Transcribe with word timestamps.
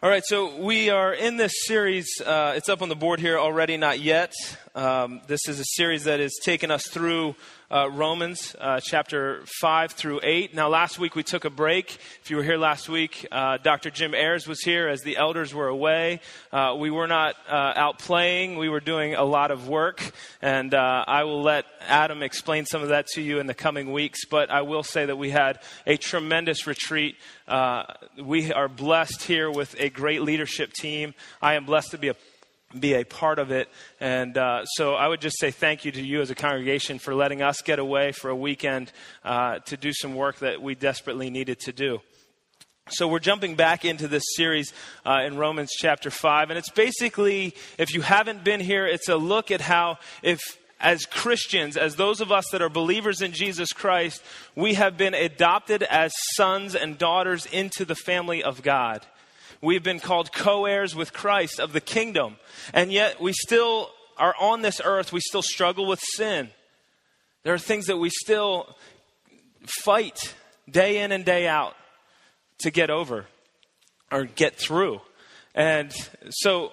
All 0.00 0.08
right, 0.08 0.22
so 0.24 0.54
we 0.54 0.90
are 0.90 1.12
in 1.12 1.38
this 1.38 1.52
series. 1.66 2.20
Uh, 2.24 2.52
it's 2.54 2.68
up 2.68 2.82
on 2.82 2.88
the 2.88 2.94
board 2.94 3.18
here 3.18 3.36
already, 3.36 3.76
not 3.76 3.98
yet. 3.98 4.32
Um, 4.78 5.22
this 5.26 5.48
is 5.48 5.58
a 5.58 5.64
series 5.64 6.04
that 6.04 6.20
has 6.20 6.36
taken 6.40 6.70
us 6.70 6.86
through 6.86 7.34
uh, 7.68 7.90
Romans 7.90 8.54
uh, 8.60 8.78
chapter 8.80 9.42
5 9.60 9.90
through 9.90 10.20
8. 10.22 10.54
Now, 10.54 10.68
last 10.68 11.00
week 11.00 11.16
we 11.16 11.24
took 11.24 11.44
a 11.44 11.50
break. 11.50 11.98
If 12.22 12.30
you 12.30 12.36
were 12.36 12.44
here 12.44 12.58
last 12.58 12.88
week, 12.88 13.26
uh, 13.32 13.56
Dr. 13.56 13.90
Jim 13.90 14.14
Ayers 14.14 14.46
was 14.46 14.60
here 14.60 14.86
as 14.86 15.00
the 15.00 15.16
elders 15.16 15.52
were 15.52 15.66
away. 15.66 16.20
Uh, 16.52 16.76
we 16.78 16.92
were 16.92 17.08
not 17.08 17.34
uh, 17.48 17.72
out 17.74 17.98
playing, 17.98 18.56
we 18.56 18.68
were 18.68 18.78
doing 18.78 19.16
a 19.16 19.24
lot 19.24 19.50
of 19.50 19.66
work. 19.66 20.12
And 20.40 20.72
uh, 20.72 21.04
I 21.08 21.24
will 21.24 21.42
let 21.42 21.64
Adam 21.88 22.22
explain 22.22 22.64
some 22.64 22.80
of 22.80 22.90
that 22.90 23.08
to 23.14 23.20
you 23.20 23.40
in 23.40 23.48
the 23.48 23.54
coming 23.54 23.90
weeks. 23.90 24.26
But 24.26 24.48
I 24.48 24.62
will 24.62 24.84
say 24.84 25.06
that 25.06 25.16
we 25.16 25.30
had 25.30 25.58
a 25.88 25.96
tremendous 25.96 26.68
retreat. 26.68 27.16
we 28.16 28.52
are 28.52 28.68
blessed 28.68 29.24
here 29.24 29.50
with 29.50 29.74
a 29.80 29.88
great 29.88 30.22
leadership 30.22 30.72
team. 30.72 31.14
I 31.42 31.54
am 31.54 31.64
blessed 31.64 31.90
to 31.90 31.98
be 31.98 32.10
a 32.10 32.16
be 32.78 32.94
a 32.94 33.04
part 33.04 33.38
of 33.38 33.50
it. 33.50 33.68
And 34.00 34.36
uh, 34.36 34.64
so 34.64 34.94
I 34.94 35.08
would 35.08 35.20
just 35.20 35.38
say 35.38 35.50
thank 35.50 35.84
you 35.84 35.92
to 35.92 36.02
you 36.02 36.20
as 36.20 36.30
a 36.30 36.34
congregation 36.34 36.98
for 36.98 37.14
letting 37.14 37.42
us 37.42 37.62
get 37.62 37.78
away 37.78 38.12
for 38.12 38.28
a 38.28 38.36
weekend 38.36 38.92
uh, 39.24 39.60
to 39.60 39.76
do 39.76 39.92
some 39.92 40.14
work 40.14 40.38
that 40.40 40.60
we 40.60 40.74
desperately 40.74 41.30
needed 41.30 41.60
to 41.60 41.72
do. 41.72 42.00
So 42.90 43.06
we're 43.06 43.18
jumping 43.18 43.54
back 43.54 43.84
into 43.84 44.08
this 44.08 44.22
series 44.34 44.72
uh, 45.04 45.20
in 45.26 45.36
Romans 45.36 45.70
chapter 45.76 46.10
5. 46.10 46.50
And 46.50 46.58
it's 46.58 46.70
basically, 46.70 47.54
if 47.76 47.92
you 47.92 48.00
haven't 48.00 48.44
been 48.44 48.60
here, 48.60 48.86
it's 48.86 49.08
a 49.08 49.16
look 49.16 49.50
at 49.50 49.60
how, 49.60 49.98
if 50.22 50.40
as 50.80 51.04
Christians, 51.06 51.76
as 51.76 51.96
those 51.96 52.20
of 52.20 52.30
us 52.32 52.44
that 52.52 52.62
are 52.62 52.68
believers 52.68 53.20
in 53.20 53.32
Jesus 53.32 53.72
Christ, 53.72 54.22
we 54.54 54.74
have 54.74 54.96
been 54.96 55.14
adopted 55.14 55.82
as 55.82 56.12
sons 56.34 56.74
and 56.74 56.96
daughters 56.96 57.46
into 57.46 57.84
the 57.84 57.96
family 57.96 58.42
of 58.42 58.62
God. 58.62 59.04
We've 59.60 59.82
been 59.82 60.00
called 60.00 60.32
co 60.32 60.66
heirs 60.66 60.94
with 60.94 61.12
Christ 61.12 61.58
of 61.58 61.72
the 61.72 61.80
kingdom. 61.80 62.36
And 62.72 62.92
yet 62.92 63.20
we 63.20 63.32
still 63.32 63.90
are 64.16 64.34
on 64.40 64.62
this 64.62 64.80
earth, 64.84 65.12
we 65.12 65.20
still 65.20 65.42
struggle 65.42 65.86
with 65.86 66.00
sin. 66.14 66.50
There 67.44 67.54
are 67.54 67.58
things 67.58 67.86
that 67.86 67.96
we 67.96 68.10
still 68.10 68.76
fight 69.84 70.34
day 70.68 70.98
in 70.98 71.12
and 71.12 71.24
day 71.24 71.46
out 71.46 71.74
to 72.58 72.70
get 72.70 72.90
over 72.90 73.26
or 74.10 74.24
get 74.24 74.56
through. 74.56 75.00
And 75.54 75.92
so 76.30 76.72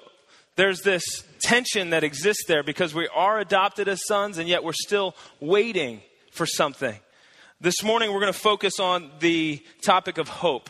there's 0.55 0.81
this 0.81 1.03
tension 1.39 1.91
that 1.91 2.03
exists 2.03 2.45
there 2.47 2.63
because 2.63 2.93
we 2.93 3.07
are 3.13 3.39
adopted 3.39 3.87
as 3.87 4.05
sons 4.05 4.37
and 4.37 4.47
yet 4.47 4.63
we're 4.63 4.73
still 4.73 5.15
waiting 5.39 6.01
for 6.31 6.45
something. 6.45 6.97
This 7.61 7.83
morning 7.83 8.11
we're 8.11 8.19
going 8.19 8.33
to 8.33 8.39
focus 8.39 8.79
on 8.79 9.11
the 9.19 9.63
topic 9.81 10.17
of 10.17 10.27
hope. 10.27 10.69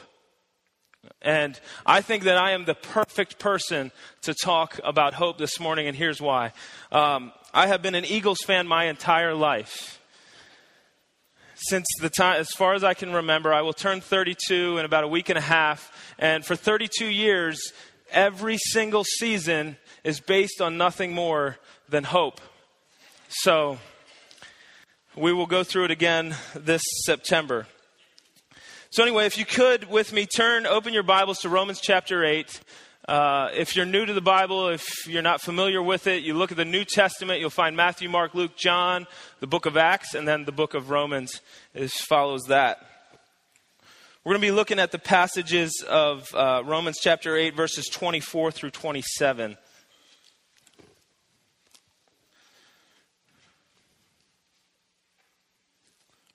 And 1.21 1.59
I 1.85 2.01
think 2.01 2.23
that 2.23 2.37
I 2.37 2.51
am 2.51 2.65
the 2.65 2.75
perfect 2.75 3.39
person 3.39 3.91
to 4.21 4.33
talk 4.33 4.79
about 4.83 5.13
hope 5.13 5.37
this 5.37 5.59
morning, 5.59 5.87
and 5.87 5.95
here's 5.95 6.21
why. 6.21 6.53
Um, 6.91 7.31
I 7.53 7.67
have 7.67 7.81
been 7.81 7.95
an 7.95 8.05
Eagles 8.05 8.39
fan 8.45 8.67
my 8.67 8.85
entire 8.85 9.33
life. 9.33 9.99
Since 11.55 11.87
the 12.01 12.09
time, 12.09 12.39
as 12.39 12.49
far 12.49 12.73
as 12.73 12.83
I 12.83 12.93
can 12.93 13.13
remember, 13.13 13.53
I 13.53 13.61
will 13.61 13.73
turn 13.73 14.01
32 14.01 14.77
in 14.77 14.85
about 14.85 15.03
a 15.03 15.07
week 15.07 15.29
and 15.29 15.37
a 15.37 15.41
half. 15.41 16.13
And 16.19 16.45
for 16.45 16.55
32 16.55 17.05
years, 17.05 17.71
every 18.11 18.57
single 18.57 19.03
season 19.03 19.77
is 20.03 20.19
based 20.19 20.61
on 20.61 20.77
nothing 20.77 21.13
more 21.13 21.57
than 21.87 22.03
hope. 22.03 22.41
So, 23.29 23.79
we 25.15 25.31
will 25.31 25.45
go 25.45 25.63
through 25.63 25.85
it 25.85 25.91
again 25.91 26.35
this 26.55 26.81
September. 27.05 27.67
So, 28.91 29.03
anyway, 29.03 29.25
if 29.25 29.37
you 29.37 29.45
could 29.45 29.89
with 29.89 30.13
me, 30.13 30.25
turn, 30.25 30.65
open 30.65 30.93
your 30.93 31.03
Bibles 31.03 31.39
to 31.39 31.49
Romans 31.49 31.81
chapter 31.81 32.23
8. 32.23 32.61
Uh, 33.07 33.49
if 33.53 33.75
you're 33.75 33.85
new 33.85 34.05
to 34.05 34.13
the 34.13 34.21
Bible, 34.21 34.69
if 34.69 34.85
you're 35.07 35.23
not 35.23 35.41
familiar 35.41 35.81
with 35.81 36.07
it, 36.07 36.23
you 36.23 36.35
look 36.35 36.51
at 36.51 36.57
the 36.57 36.65
New 36.65 36.85
Testament, 36.85 37.39
you'll 37.39 37.49
find 37.49 37.75
Matthew, 37.75 38.09
Mark, 38.09 38.35
Luke, 38.35 38.55
John, 38.55 39.07
the 39.39 39.47
book 39.47 39.65
of 39.65 39.75
Acts, 39.75 40.13
and 40.13 40.27
then 40.27 40.45
the 40.45 40.51
book 40.51 40.75
of 40.75 40.91
Romans 40.91 41.41
is, 41.73 41.93
follows 41.93 42.43
that. 42.47 42.77
We're 44.23 44.33
going 44.33 44.41
to 44.41 44.47
be 44.47 44.51
looking 44.51 44.79
at 44.79 44.91
the 44.91 44.99
passages 44.99 45.83
of 45.87 46.33
uh, 46.33 46.61
Romans 46.63 46.97
chapter 47.01 47.35
8, 47.35 47.55
verses 47.55 47.87
24 47.87 48.51
through 48.51 48.71
27. 48.71 49.57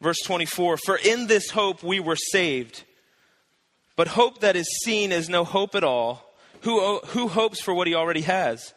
Verse 0.01 0.19
24 0.25 0.79
For 0.79 0.97
in 0.97 1.27
this 1.27 1.51
hope 1.51 1.83
we 1.83 2.01
were 2.01 2.17
saved. 2.17 2.85
But 3.97 4.09
hope 4.09 4.41
that 4.41 4.57
is 4.57 4.81
seen 4.85 5.13
is 5.13 5.29
no 5.29 5.45
hope 5.45 5.75
at 5.75 5.85
all. 5.85 6.35
Who, 6.63 6.99
who 6.99 7.29
hopes 7.29 7.61
for 7.61 7.75
what 7.75 7.87
he 7.87 7.95
already 7.95 8.23
has? 8.23 8.73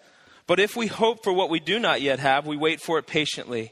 But 0.48 0.60
if 0.60 0.76
we 0.76 0.88
hope 0.88 1.24
for 1.24 1.32
what 1.32 1.50
we 1.50 1.60
do 1.60 1.80
not 1.80 2.02
yet 2.02 2.20
have, 2.20 2.46
we 2.46 2.58
wait 2.58 2.82
for 2.82 2.98
it 3.00 3.08
patiently. 3.08 3.72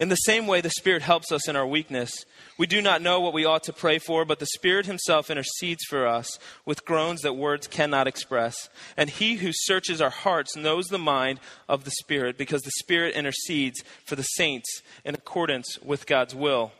In 0.00 0.08
the 0.08 0.16
same 0.16 0.46
way, 0.46 0.62
the 0.62 0.70
Spirit 0.70 1.02
helps 1.02 1.30
us 1.30 1.46
in 1.46 1.56
our 1.56 1.66
weakness. 1.66 2.10
We 2.56 2.66
do 2.66 2.80
not 2.80 3.02
know 3.02 3.20
what 3.20 3.34
we 3.34 3.44
ought 3.44 3.64
to 3.64 3.72
pray 3.72 3.98
for, 3.98 4.24
but 4.24 4.38
the 4.38 4.46
Spirit 4.46 4.86
Himself 4.86 5.30
intercedes 5.30 5.84
for 5.88 6.06
us 6.06 6.38
with 6.64 6.86
groans 6.86 7.20
that 7.20 7.34
words 7.34 7.66
cannot 7.66 8.06
express. 8.06 8.70
And 8.96 9.10
He 9.10 9.36
who 9.36 9.50
searches 9.52 10.00
our 10.00 10.10
hearts 10.10 10.56
knows 10.56 10.86
the 10.86 10.98
mind 10.98 11.38
of 11.68 11.84
the 11.84 11.90
Spirit, 11.90 12.38
because 12.38 12.62
the 12.62 12.72
Spirit 12.78 13.14
intercedes 13.14 13.84
for 14.06 14.16
the 14.16 14.22
saints 14.22 14.80
in 15.04 15.14
accordance 15.14 15.78
with 15.82 16.06
God's 16.06 16.34
will. 16.34 16.72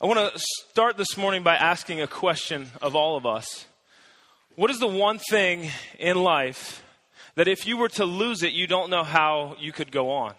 I 0.00 0.06
want 0.06 0.32
to 0.32 0.38
start 0.70 0.96
this 0.96 1.16
morning 1.16 1.42
by 1.42 1.56
asking 1.56 2.00
a 2.00 2.06
question 2.06 2.68
of 2.80 2.94
all 2.94 3.16
of 3.16 3.26
us. 3.26 3.66
What 4.54 4.70
is 4.70 4.78
the 4.78 4.86
one 4.86 5.18
thing 5.18 5.72
in 5.98 6.22
life 6.22 6.84
that 7.34 7.48
if 7.48 7.66
you 7.66 7.76
were 7.76 7.88
to 7.88 8.04
lose 8.04 8.44
it, 8.44 8.52
you 8.52 8.68
don't 8.68 8.90
know 8.90 9.02
how 9.02 9.56
you 9.58 9.72
could 9.72 9.90
go 9.90 10.12
on? 10.12 10.34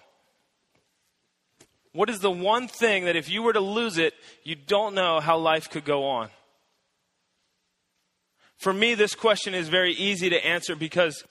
What 1.92 2.10
is 2.10 2.20
the 2.20 2.32
one 2.32 2.70
thing 2.70 3.04
that 3.04 3.18
if 3.18 3.30
you 3.30 3.44
were 3.44 3.52
to 3.52 3.60
lose 3.60 3.98
it, 3.98 4.14
you 4.46 4.56
don't 4.56 4.96
know 4.96 5.20
how 5.20 5.38
life 5.38 5.70
could 5.70 5.84
go 5.84 6.06
on? 6.06 6.30
For 8.56 8.72
me, 8.72 8.96
this 8.96 9.14
question 9.14 9.54
is 9.54 9.68
very 9.68 9.92
easy 9.92 10.30
to 10.30 10.46
answer 10.46 10.74
because 10.74 11.22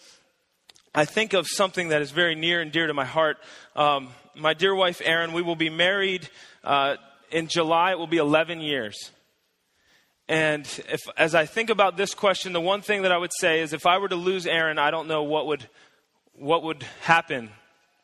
I 0.95 1.07
think 1.07 1.33
of 1.33 1.47
something 1.49 1.89
that 1.89 2.03
is 2.03 2.11
very 2.11 2.35
near 2.35 2.61
and 2.61 2.71
dear 2.71 2.89
to 2.89 2.95
my 2.95 3.07
heart. 3.07 3.39
Um, 3.75 4.11
my 4.35 4.53
dear 4.53 4.75
wife, 4.75 5.01
Erin, 5.03 5.33
we 5.33 5.41
will 5.41 5.57
be 5.57 5.71
married 5.71 6.29
uh, 6.63 6.97
in 7.31 7.49
July, 7.49 7.93
it 7.93 7.99
will 7.99 8.07
be 8.07 8.19
11 8.19 8.61
years. 8.61 9.11
And 10.29 10.67
if, 10.91 11.01
as 11.17 11.35
I 11.35 11.47
think 11.47 11.71
about 11.71 11.97
this 11.97 12.15
question, 12.15 12.53
the 12.53 12.61
one 12.61 12.83
thing 12.83 13.03
that 13.03 13.13
I 13.13 13.17
would 13.17 13.33
say 13.39 13.61
is 13.61 13.73
if 13.73 13.87
I 13.87 13.99
were 13.99 14.09
to 14.09 14.17
lose 14.17 14.47
Erin, 14.47 14.79
I 14.79 14.91
don't 14.91 15.09
know 15.09 15.23
what 15.23 15.47
would, 15.47 15.69
what 16.35 16.63
would 16.63 16.83
happen 17.03 17.51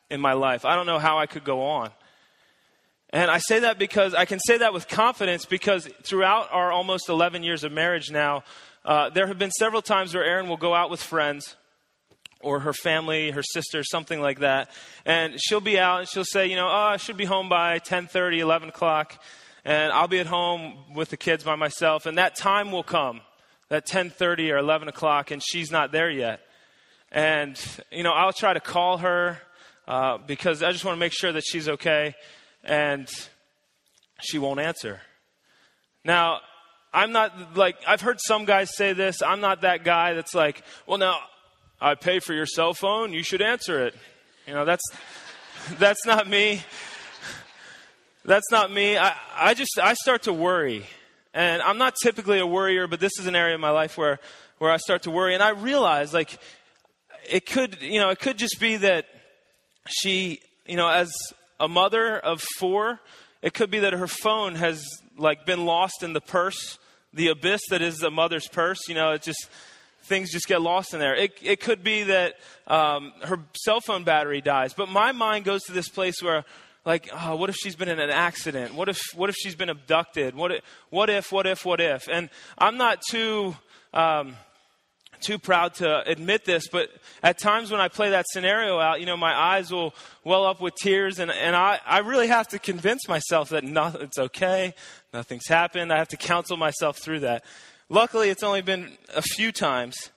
in 0.09 0.19
my 0.21 0.33
life. 0.33 0.65
I 0.65 0.75
don't 0.75 0.87
know 0.87 0.99
how 0.99 1.19
I 1.19 1.27
could 1.27 1.43
go 1.43 1.63
on. 1.63 1.91
And 3.11 3.29
I 3.29 3.37
say 3.37 3.59
that 3.59 3.77
because 3.77 4.13
I 4.13 4.25
can 4.25 4.39
say 4.39 4.57
that 4.57 4.73
with 4.73 4.87
confidence 4.87 5.45
because 5.45 5.87
throughout 6.03 6.51
our 6.51 6.71
almost 6.71 7.09
11 7.09 7.43
years 7.43 7.63
of 7.63 7.71
marriage 7.71 8.09
now, 8.11 8.43
uh, 8.83 9.09
there 9.09 9.27
have 9.27 9.37
been 9.37 9.51
several 9.51 9.81
times 9.81 10.13
where 10.13 10.23
Erin 10.23 10.49
will 10.49 10.57
go 10.57 10.73
out 10.73 10.89
with 10.89 11.01
friends 11.01 11.55
or 12.45 12.59
her 12.59 12.73
family, 12.73 13.31
her 13.31 13.41
sister, 13.41 13.83
something 13.83 14.21
like 14.21 14.39
that. 14.39 14.69
And 15.03 15.41
she'll 15.41 15.59
be 15.59 15.79
out 15.79 16.01
and 16.01 16.07
she'll 16.07 16.23
say, 16.23 16.45
you 16.45 16.55
know, 16.55 16.67
oh, 16.67 16.89
I 16.93 16.97
should 16.97 17.17
be 17.17 17.25
home 17.25 17.49
by 17.49 17.79
10:30, 17.79 18.39
11 18.39 18.69
o'clock, 18.69 19.21
and 19.65 19.91
I'll 19.91 20.07
be 20.07 20.19
at 20.19 20.27
home 20.27 20.77
with 20.93 21.09
the 21.09 21.17
kids 21.17 21.43
by 21.43 21.55
myself. 21.55 22.05
And 22.05 22.19
that 22.19 22.35
time 22.35 22.71
will 22.71 22.83
come, 22.83 23.21
that 23.69 23.87
10:30 23.87 24.51
or 24.51 24.57
11 24.57 24.87
o'clock, 24.87 25.31
and 25.31 25.41
she's 25.43 25.71
not 25.71 25.91
there 25.91 26.09
yet. 26.09 26.39
And 27.11 27.59
you 27.91 28.03
know, 28.03 28.11
I'll 28.11 28.31
try 28.31 28.53
to 28.53 28.59
call 28.59 28.99
her 28.99 29.39
uh, 29.87 30.19
because 30.19 30.61
I 30.61 30.71
just 30.71 30.85
want 30.85 30.95
to 30.95 30.99
make 30.99 31.13
sure 31.13 31.31
that 31.31 31.43
she's 31.43 31.67
okay, 31.67 32.13
and 32.63 33.09
she 34.21 34.37
won't 34.37 34.59
answer. 34.59 35.01
Now, 36.03 36.41
I'm 36.93 37.11
not 37.11 37.57
like, 37.57 37.77
I've 37.87 38.01
heard 38.01 38.19
some 38.21 38.45
guys 38.45 38.75
say 38.75 38.93
this. 38.93 39.23
I'm 39.23 39.41
not 39.41 39.61
that 39.61 39.83
guy 39.83 40.13
that's 40.13 40.35
like, 40.35 40.61
well, 40.85 40.99
now 40.99 41.17
I 41.79 41.95
pay 41.95 42.19
for 42.19 42.33
your 42.33 42.45
cell 42.45 42.73
phone, 42.73 43.11
you 43.11 43.23
should 43.23 43.41
answer 43.41 43.85
it. 43.85 43.95
You 44.47 44.53
know, 44.53 44.65
that's, 44.65 44.83
that's 45.77 46.05
not 46.05 46.27
me. 46.27 46.61
That's 48.23 48.49
not 48.51 48.71
me. 48.71 48.97
I, 48.97 49.15
I 49.35 49.53
just, 49.53 49.77
I 49.81 49.93
start 49.93 50.23
to 50.23 50.33
worry. 50.33 50.85
And 51.33 51.61
I'm 51.61 51.77
not 51.77 51.95
typically 52.01 52.39
a 52.39 52.47
worrier, 52.47 52.87
but 52.87 52.99
this 52.99 53.19
is 53.19 53.27
an 53.27 53.35
area 53.35 53.55
of 53.55 53.61
my 53.61 53.71
life 53.71 53.97
where, 53.97 54.19
where 54.57 54.71
I 54.71 54.77
start 54.77 55.03
to 55.03 55.11
worry. 55.11 55.33
And 55.33 55.43
I 55.43 55.49
realize, 55.49 56.13
like, 56.13 56.39
it 57.29 57.45
could, 57.45 57.81
you 57.81 57.99
know, 57.99 58.09
it 58.09 58.19
could 58.19 58.37
just 58.37 58.59
be 58.59 58.77
that 58.77 59.05
she, 59.87 60.39
you 60.65 60.77
know, 60.77 60.87
as 60.87 61.11
a 61.59 61.67
mother 61.67 62.17
of 62.17 62.41
four, 62.57 62.99
it 63.41 63.53
could 63.53 63.69
be 63.69 63.79
that 63.79 63.93
her 63.93 64.07
phone 64.07 64.55
has, 64.55 64.83
like, 65.17 65.45
been 65.45 65.65
lost 65.65 66.03
in 66.03 66.13
the 66.13 66.21
purse, 66.21 66.79
the 67.13 67.27
abyss 67.27 67.61
that 67.69 67.81
is 67.81 68.01
a 68.01 68.09
mother's 68.09 68.47
purse. 68.47 68.87
You 68.87 68.95
know, 68.95 69.11
it 69.11 69.21
just, 69.21 69.49
things 70.05 70.31
just 70.31 70.47
get 70.47 70.61
lost 70.61 70.93
in 70.93 70.99
there. 70.99 71.15
It, 71.15 71.37
it 71.41 71.59
could 71.59 71.83
be 71.83 72.03
that 72.03 72.35
um, 72.67 73.13
her 73.23 73.39
cell 73.55 73.81
phone 73.81 74.03
battery 74.03 74.41
dies. 74.41 74.73
But 74.73 74.89
my 74.89 75.11
mind 75.11 75.45
goes 75.45 75.63
to 75.63 75.71
this 75.71 75.89
place 75.89 76.21
where, 76.21 76.45
like, 76.85 77.09
oh, 77.11 77.35
what 77.35 77.49
if 77.49 77.55
she's 77.55 77.75
been 77.75 77.89
in 77.89 77.99
an 77.99 78.11
accident? 78.11 78.75
What 78.75 78.89
if, 78.89 78.99
what 79.15 79.29
if 79.29 79.35
she's 79.35 79.55
been 79.55 79.69
abducted? 79.69 80.35
What 80.35 80.51
if, 80.51 80.61
what 80.89 81.09
if, 81.09 81.31
what 81.31 81.47
if, 81.47 81.65
what 81.65 81.81
if? 81.81 82.07
And 82.07 82.29
I'm 82.57 82.77
not 82.77 83.01
too, 83.09 83.55
um, 83.93 84.35
too 85.21 85.39
proud 85.39 85.73
to 85.75 86.07
admit 86.07 86.45
this, 86.45 86.67
but 86.67 86.89
at 87.23 87.39
times 87.39 87.71
when 87.71 87.81
I 87.81 87.87
play 87.87 88.11
that 88.11 88.25
scenario 88.31 88.79
out, 88.79 88.99
you 88.99 89.07
know, 89.07 89.17
my 89.17 89.33
eyes 89.33 89.71
will 89.71 89.95
well 90.23 90.45
up 90.45 90.61
with 90.61 90.75
tears, 90.75 91.17
and, 91.17 91.31
and 91.31 91.55
I, 91.55 91.79
I 91.85 91.99
really 91.99 92.27
have 92.27 92.47
to 92.49 92.59
convince 92.59 93.07
myself 93.07 93.49
that 93.49 93.63
nothing, 93.63 94.01
it's 94.01 94.19
okay, 94.19 94.75
nothing's 95.13 95.47
happened. 95.47 95.91
I 95.91 95.97
have 95.97 96.09
to 96.09 96.17
counsel 96.17 96.57
myself 96.57 96.99
through 96.99 97.21
that. 97.21 97.43
Luckily, 97.89 98.29
it's 98.29 98.41
only 98.41 98.63
been 98.63 98.97
a 99.13 99.21
few 99.21 99.51
times, 99.51 100.09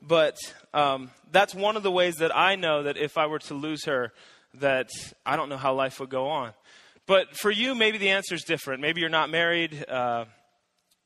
but 0.00 0.36
um, 0.74 1.12
that's 1.30 1.54
one 1.54 1.76
of 1.76 1.84
the 1.84 1.90
ways 1.90 2.16
that 2.16 2.36
I 2.36 2.56
know 2.56 2.82
that 2.82 2.96
if 2.96 3.16
I 3.16 3.26
were 3.26 3.38
to 3.38 3.54
lose 3.54 3.84
her, 3.84 4.12
that 4.54 4.90
I 5.24 5.36
don't 5.36 5.48
know 5.48 5.56
how 5.56 5.72
life 5.72 6.00
would 6.00 6.10
go 6.10 6.26
on. 6.26 6.52
But 7.06 7.36
for 7.36 7.52
you, 7.52 7.76
maybe 7.76 7.96
the 7.96 8.08
answer 8.08 8.34
is 8.34 8.42
different. 8.42 8.80
Maybe 8.80 9.00
you're 9.00 9.08
not 9.08 9.30
married. 9.30 9.84
Uh, 9.88 10.24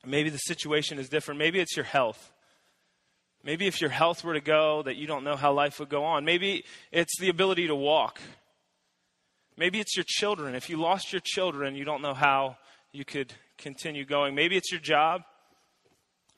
maybe 0.06 0.30
the 0.30 0.38
situation 0.38 0.98
is 0.98 1.10
different. 1.10 1.38
Maybe 1.38 1.60
it's 1.60 1.76
your 1.76 1.84
health. 1.84 2.32
Maybe 3.44 3.66
if 3.66 3.82
your 3.82 3.90
health 3.90 4.24
were 4.24 4.32
to 4.32 4.40
go, 4.40 4.82
that 4.84 4.96
you 4.96 5.06
don't 5.06 5.22
know 5.22 5.36
how 5.36 5.52
life 5.52 5.78
would 5.80 5.90
go 5.90 6.02
on. 6.02 6.24
Maybe 6.24 6.64
it's 6.92 7.20
the 7.20 7.28
ability 7.28 7.66
to 7.66 7.74
walk. 7.74 8.22
Maybe 9.58 9.80
it's 9.80 9.94
your 9.94 10.06
children. 10.08 10.54
If 10.54 10.70
you 10.70 10.78
lost 10.78 11.12
your 11.12 11.20
children, 11.22 11.74
you 11.74 11.84
don't 11.84 12.00
know 12.00 12.14
how 12.14 12.56
you 12.90 13.04
could 13.04 13.34
continue 13.58 14.06
going. 14.06 14.34
Maybe 14.34 14.56
it's 14.56 14.72
your 14.72 14.80
job. 14.80 15.22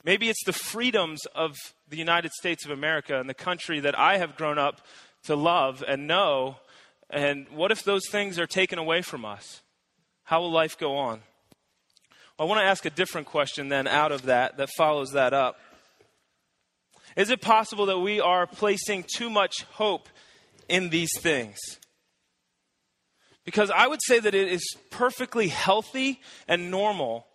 Maybe 0.09 0.31
it's 0.31 0.45
the 0.47 0.55
freedoms 0.55 1.27
of 1.35 1.55
the 1.87 1.99
United 1.99 2.33
States 2.33 2.65
of 2.65 2.71
America 2.71 3.21
and 3.21 3.29
the 3.29 3.35
country 3.35 3.79
that 3.81 3.99
I 3.99 4.17
have 4.17 4.37
grown 4.37 4.57
up 4.57 4.81
to 5.25 5.37
love 5.37 5.85
and 5.87 6.07
know. 6.07 6.57
And 7.11 7.47
what 7.51 7.71
if 7.73 7.83
those 7.83 8.09
things 8.09 8.39
are 8.39 8.47
taken 8.47 8.79
away 8.79 9.03
from 9.03 9.27
us? 9.27 9.61
How 10.25 10.41
will 10.41 10.51
life 10.51 10.79
go 10.79 10.97
on? 10.97 11.21
Well, 12.39 12.49
I 12.49 12.49
want 12.49 12.59
to 12.61 12.65
ask 12.65 12.87
a 12.87 12.91
different 12.91 13.27
question 13.27 13.69
then 13.69 13.87
out 13.87 14.11
of 14.11 14.23
that 14.23 14.57
that 14.57 14.71
follows 14.79 15.11
that 15.11 15.35
up. 15.35 15.61
Is 17.15 17.29
it 17.29 17.43
possible 17.43 17.85
that 17.85 17.99
we 17.99 18.19
are 18.19 18.47
placing 18.47 19.05
too 19.15 19.29
much 19.29 19.65
hope 19.73 20.09
in 20.71 20.89
these 20.89 21.11
things? 21.19 21.59
Because 23.45 23.71
I 23.71 23.87
would 23.87 24.01
say 24.07 24.21
that 24.21 24.35
it 24.35 24.49
is 24.49 24.65
perfectly 24.89 25.49
healthy 25.49 26.23
and 26.49 26.71
normal 26.71 27.28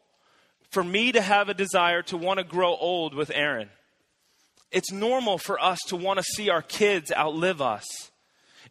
for 0.73 0.83
me 0.83 1.11
to 1.11 1.21
have 1.21 1.49
a 1.49 1.53
desire 1.53 2.01
to 2.03 2.17
want 2.17 2.39
to 2.39 2.43
grow 2.43 2.75
old 2.75 3.13
with 3.13 3.31
Erin. 3.33 3.69
It's 4.71 4.91
normal 4.91 5.37
for 5.37 5.61
us 5.61 5.77
to 5.87 5.95
want 5.95 6.17
to 6.17 6.23
see 6.23 6.49
our 6.49 6.63
kids 6.63 7.11
outlive 7.15 7.61
us. 7.61 7.85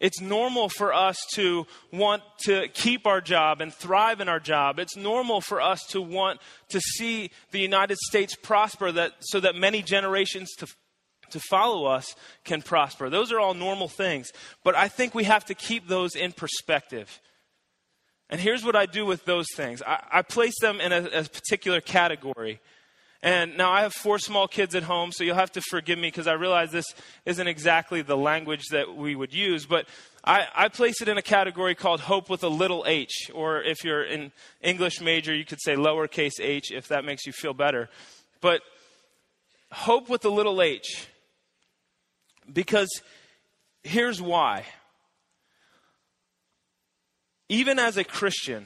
It's 0.01 0.21
normal 0.21 0.69
for 0.69 0.93
us 0.93 1.17
to 1.35 1.65
want 1.93 2.25
to 2.47 2.67
keep 2.75 3.07
our 3.07 3.21
job 3.21 3.61
and 3.61 3.73
thrive 3.73 4.21
in 4.21 4.29
our 4.29 4.41
job. 4.41 4.81
It's 4.81 4.97
normal 4.97 5.41
for 5.41 5.61
us 5.61 5.87
to 5.91 6.03
want 6.03 6.41
to 6.71 6.81
see 6.81 7.31
the 7.53 7.61
United 7.61 7.99
States 7.99 8.35
prosper 8.35 8.91
that, 8.91 9.13
so 9.21 9.39
that 9.39 9.55
many 9.55 9.81
generations 9.81 10.51
to, 10.57 10.67
to 11.31 11.39
follow 11.49 11.85
us 11.85 12.17
can 12.45 12.63
prosper. 12.63 13.11
Those 13.11 13.31
are 13.31 13.39
all 13.39 13.55
normal 13.55 13.87
things. 13.87 14.33
But 14.65 14.75
I 14.75 14.89
think 14.89 15.15
we 15.15 15.23
have 15.23 15.45
to 15.45 15.55
keep 15.55 15.87
those 15.87 16.17
in 16.17 16.33
perspective. 16.33 17.21
And 18.33 18.41
here's 18.41 18.65
what 18.65 18.75
I 18.75 18.87
do 18.87 19.05
with 19.05 19.27
those 19.27 19.47
things 19.55 19.83
I, 19.83 20.03
I 20.11 20.23
place 20.23 20.59
them 20.61 20.81
in 20.81 20.91
a, 20.91 21.05
a, 21.05 21.25
particular 21.25 21.83
category. 21.83 22.61
And 23.23 23.59
now 23.59 23.71
I 23.71 23.83
have 23.83 23.93
four 23.93 24.19
small 24.19 24.49
kids 24.49 24.75
at 24.75 24.83
home, 24.83 25.13
so 25.13 25.23
you'll 25.23 25.37
have 25.37 25.53
to 25.53 25.61
forgive 25.61 25.99
me 25.99 26.09
because 26.09 26.27
I 26.27 26.33
realize 26.33 26.73
this 26.73 26.93
isn't 27.27 27.47
exactly 27.47 28.01
the 28.01 28.17
language 28.17 28.65
that 28.71 28.97
we 28.97 29.15
would 29.15 29.35
use. 29.35 29.67
But 29.67 29.87
I, 30.25 30.47
I 30.55 30.69
place 30.69 31.03
it 31.03 31.09
in 31.09 31.19
a 31.19 31.23
category 31.23 31.75
called 31.75 32.01
hope 32.01 32.31
with 32.31 32.43
a 32.43 32.49
little 32.49 32.85
h. 32.87 33.31
Or 33.35 33.63
if 33.63 33.85
you're 33.85 34.03
an 34.03 34.33
English 34.63 35.03
major, 35.03 35.35
you 35.35 35.45
could 35.45 35.61
say 35.61 35.77
lowercase 35.77 36.41
h 36.41 36.73
if 36.73 36.89
that 36.89 37.05
makes 37.05 37.27
you 37.27 37.33
feel 37.33 37.53
better. 37.53 37.91
But 38.41 38.63
hope 39.71 40.09
with 40.09 40.25
a 40.25 40.31
little 40.31 40.63
h. 40.63 41.07
Because 42.51 42.89
here's 43.85 44.23
why. 44.23 44.65
Even 47.53 47.79
as 47.79 47.99
a 47.99 48.05
Christian, 48.05 48.65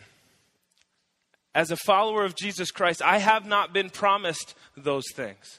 as 1.56 1.72
a 1.72 1.76
follower 1.76 2.24
of 2.24 2.36
Jesus 2.36 2.70
Christ, 2.70 3.02
I 3.02 3.18
have 3.18 3.44
not 3.44 3.72
been 3.72 3.90
promised 3.90 4.54
those 4.76 5.02
things. 5.12 5.58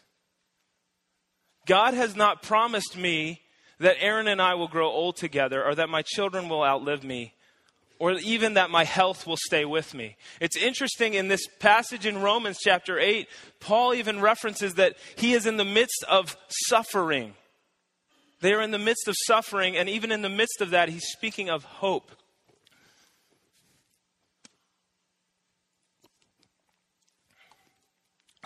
God 1.65 1.93
has 1.93 2.15
not 2.15 2.41
promised 2.41 2.95
me 2.95 3.41
that 3.81 3.97
Erin 3.99 4.29
and 4.29 4.41
I 4.41 4.53
will 4.53 4.69
grow 4.69 4.87
old 4.87 5.17
together 5.17 5.61
or 5.61 5.75
that 5.75 5.89
my 5.89 6.03
children 6.03 6.47
will 6.47 6.63
outlive 6.63 7.03
me 7.03 7.33
or 7.99 8.13
even 8.13 8.53
that 8.53 8.69
my 8.69 8.85
health 8.85 9.27
will 9.27 9.35
stay 9.35 9.65
with 9.65 9.93
me. 9.93 10.15
It's 10.39 10.55
interesting 10.55 11.13
in 11.13 11.27
this 11.27 11.45
passage 11.59 12.05
in 12.05 12.21
Romans 12.21 12.59
chapter 12.63 12.97
8, 12.97 13.27
Paul 13.59 13.93
even 13.93 14.21
references 14.21 14.75
that 14.75 14.95
he 15.17 15.33
is 15.33 15.45
in 15.45 15.57
the 15.57 15.65
midst 15.65 16.05
of 16.07 16.37
suffering. 16.69 17.33
They 18.39 18.53
are 18.53 18.61
in 18.61 18.71
the 18.71 18.79
midst 18.79 19.09
of 19.09 19.15
suffering, 19.25 19.75
and 19.75 19.89
even 19.89 20.13
in 20.13 20.21
the 20.21 20.29
midst 20.29 20.61
of 20.61 20.69
that, 20.69 20.87
he's 20.87 21.09
speaking 21.11 21.49
of 21.49 21.65
hope. 21.65 22.13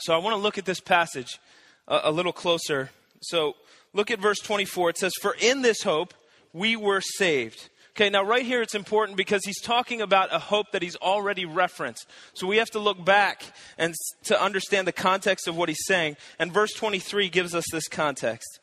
So 0.02 0.14
I 0.14 0.18
want 0.18 0.36
to 0.36 0.42
look 0.42 0.58
at 0.58 0.66
this 0.66 0.80
passage 0.80 1.40
a, 1.88 2.02
a, 2.06 2.12
little 2.12 2.34
closer. 2.34 2.90
So 3.22 3.56
look 3.94 4.12
at 4.12 4.20
verse 4.20 4.40
24. 4.40 4.92
It 4.92 4.98
says, 4.98 5.14
For 5.22 5.36
in 5.40 5.62
this 5.62 5.84
hope 5.84 6.14
we 6.54 6.76
were 6.76 7.02
saved. 7.02 7.70
Okay, 7.92 8.10
now 8.10 8.24
right 8.24 8.46
here 8.46 8.62
it's 8.62 8.74
important 8.74 9.18
because 9.18 9.42
he's 9.44 9.62
talking 9.62 10.02
about 10.02 10.34
a 10.34 10.40
hope 10.40 10.72
that 10.72 10.82
he's 10.82 10.96
already 10.96 11.46
referenced. 11.46 12.08
So 12.34 12.48
we 12.48 12.58
have 12.58 12.70
to 12.72 12.80
look 12.80 13.04
back 13.04 13.44
and 13.78 13.94
to 14.24 14.42
understand 14.42 14.88
the 14.88 14.94
context 14.94 15.48
of 15.48 15.58
what 15.58 15.70
he's 15.70 15.86
saying. 15.86 16.16
And 16.40 16.54
verse 16.54 16.74
23 16.74 17.30
gives 17.30 17.54
us 17.54 17.66
this 17.72 17.88
context. 17.88 18.60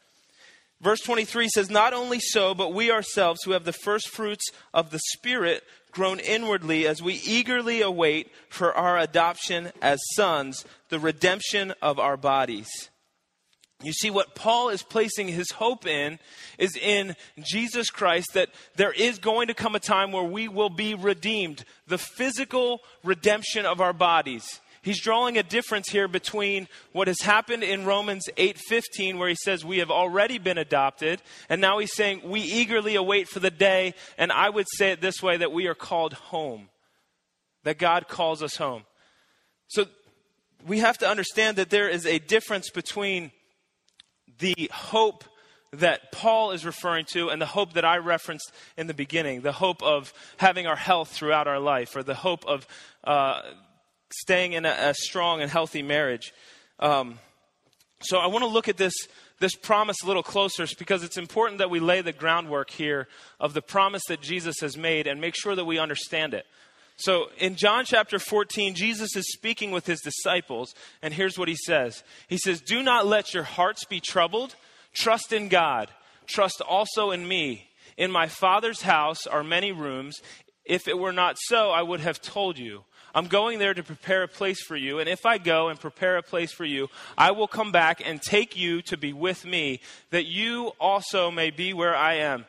Verse 0.80 1.00
23 1.00 1.48
says, 1.48 1.70
Not 1.70 1.92
only 1.92 2.20
so, 2.20 2.54
but 2.54 2.72
we 2.72 2.90
ourselves 2.90 3.40
who 3.44 3.50
have 3.50 3.64
the 3.64 3.72
first 3.72 4.08
fruits 4.08 4.46
of 4.72 4.90
the 4.90 5.00
Spirit 5.10 5.62
groan 5.98 6.20
inwardly 6.20 6.86
as 6.86 7.02
we 7.02 7.14
eagerly 7.14 7.82
await 7.82 8.30
for 8.48 8.72
our 8.72 8.96
adoption 8.96 9.72
as 9.82 9.98
sons, 10.14 10.64
the 10.90 10.98
redemption 11.00 11.74
of 11.82 11.98
our 11.98 12.16
bodies. 12.16 12.68
You 13.82 13.92
see, 13.92 14.08
what 14.08 14.36
Paul 14.36 14.68
is 14.68 14.84
placing 14.84 15.26
his 15.26 15.50
hope 15.50 15.88
in 15.88 16.20
is 16.56 16.76
in 16.76 17.16
Jesus 17.42 17.90
Christ, 17.90 18.34
that 18.34 18.50
there 18.76 18.92
is 18.92 19.18
going 19.18 19.48
to 19.48 19.54
come 19.54 19.74
a 19.74 19.80
time 19.80 20.12
where 20.12 20.22
we 20.22 20.46
will 20.46 20.70
be 20.70 20.94
redeemed, 20.94 21.64
the 21.88 21.98
physical 21.98 22.78
redemption 23.02 23.66
of 23.66 23.80
our 23.80 23.92
bodies. 23.92 24.60
He's 24.88 25.02
drawing 25.02 25.36
a 25.36 25.42
difference 25.42 25.90
here 25.90 26.08
between 26.08 26.66
what 26.92 27.08
has 27.08 27.20
happened 27.20 27.62
in 27.62 27.84
Romans 27.84 28.24
8:15 28.38 29.18
where 29.18 29.28
he 29.28 29.34
says 29.34 29.62
we 29.62 29.80
have 29.80 29.90
already 29.90 30.38
been 30.38 30.56
adopted 30.56 31.20
and 31.50 31.60
now 31.60 31.76
he's 31.76 31.94
saying 31.94 32.22
we 32.24 32.40
eagerly 32.40 32.94
await 32.94 33.28
for 33.28 33.38
the 33.38 33.50
day 33.50 33.92
and 34.16 34.32
I 34.32 34.48
would 34.48 34.64
say 34.78 34.92
it 34.92 35.02
this 35.02 35.22
way 35.22 35.36
that 35.36 35.52
we 35.52 35.66
are 35.66 35.74
called 35.74 36.14
home. 36.14 36.70
That 37.64 37.76
God 37.76 38.08
calls 38.08 38.42
us 38.42 38.56
home. 38.56 38.86
So 39.66 39.84
we 40.66 40.78
have 40.78 40.96
to 40.98 41.06
understand 41.06 41.58
that 41.58 41.68
there 41.68 41.90
is 41.90 42.06
a 42.06 42.18
difference 42.18 42.70
between 42.70 43.30
the 44.38 44.70
hope 44.72 45.22
that 45.70 46.12
Paul 46.12 46.52
is 46.52 46.64
referring 46.64 47.04
to 47.12 47.28
and 47.28 47.42
the 47.42 47.46
hope 47.46 47.74
that 47.74 47.84
I 47.84 47.98
referenced 47.98 48.52
in 48.78 48.86
the 48.86 48.94
beginning 48.94 49.42
the 49.42 49.52
hope 49.52 49.82
of 49.82 50.14
having 50.38 50.66
our 50.66 50.76
health 50.76 51.10
throughout 51.10 51.46
our 51.46 51.60
life, 51.60 51.94
or 51.94 52.02
the 52.02 52.14
hope 52.14 52.46
of 52.46 52.66
uh, 53.04 53.42
staying 54.10 54.52
in 54.52 54.64
a, 54.64 54.74
a 54.78 54.94
strong 54.94 55.40
and 55.40 55.50
healthy 55.50 55.82
marriage. 55.82 56.32
Um, 56.78 57.18
so 58.00 58.18
I 58.18 58.28
want 58.28 58.44
to 58.44 58.48
look 58.48 58.68
at 58.68 58.76
this, 58.76 58.94
this 59.40 59.54
promise 59.54 59.96
a 60.02 60.06
little 60.06 60.22
closer 60.22 60.66
because 60.78 61.02
it's 61.02 61.16
important 61.16 61.58
that 61.58 61.70
we 61.70 61.80
lay 61.80 62.00
the 62.00 62.12
groundwork 62.12 62.70
here 62.70 63.08
of 63.40 63.54
the 63.54 63.62
promise 63.62 64.02
that 64.08 64.20
Jesus 64.20 64.56
has 64.60 64.76
made 64.76 65.06
and 65.06 65.20
make 65.20 65.34
sure 65.36 65.54
that 65.54 65.64
we 65.64 65.78
understand 65.78 66.34
it. 66.34 66.46
So 66.96 67.28
in 67.38 67.54
John 67.54 67.84
chapter 67.84 68.18
14, 68.18 68.74
Jesus 68.74 69.14
is 69.14 69.32
speaking 69.32 69.70
with 69.70 69.86
his 69.86 70.00
disciples, 70.00 70.74
and 71.00 71.14
here's 71.14 71.38
what 71.38 71.48
he 71.48 71.56
says 71.56 72.02
He 72.28 72.38
says, 72.38 72.60
Do 72.60 72.82
not 72.82 73.06
let 73.06 73.34
your 73.34 73.44
hearts 73.44 73.84
be 73.84 74.00
troubled. 74.00 74.56
Trust 74.94 75.32
in 75.32 75.48
God. 75.48 75.90
Trust 76.26 76.60
also 76.60 77.10
in 77.10 77.26
me. 77.26 77.68
In 77.96 78.10
my 78.10 78.26
Father's 78.26 78.82
house 78.82 79.26
are 79.26 79.44
many 79.44 79.70
rooms. 79.72 80.20
If 80.64 80.86
it 80.88 80.98
were 80.98 81.12
not 81.12 81.36
so, 81.38 81.70
I 81.70 81.82
would 81.82 82.00
have 82.00 82.20
told 82.20 82.58
you. 82.58 82.84
I'm 83.14 83.26
going 83.26 83.58
there 83.58 83.74
to 83.74 83.82
prepare 83.82 84.22
a 84.22 84.28
place 84.28 84.62
for 84.62 84.76
you. 84.76 84.98
And 84.98 85.08
if 85.08 85.24
I 85.26 85.38
go 85.38 85.68
and 85.68 85.80
prepare 85.80 86.16
a 86.16 86.22
place 86.22 86.52
for 86.52 86.64
you, 86.64 86.88
I 87.16 87.30
will 87.30 87.48
come 87.48 87.72
back 87.72 88.02
and 88.04 88.20
take 88.20 88.56
you 88.56 88.82
to 88.82 88.96
be 88.96 89.12
with 89.12 89.44
me, 89.44 89.80
that 90.10 90.26
you 90.26 90.72
also 90.80 91.30
may 91.30 91.50
be 91.50 91.72
where 91.72 91.96
I 91.96 92.14
am. 92.14 92.46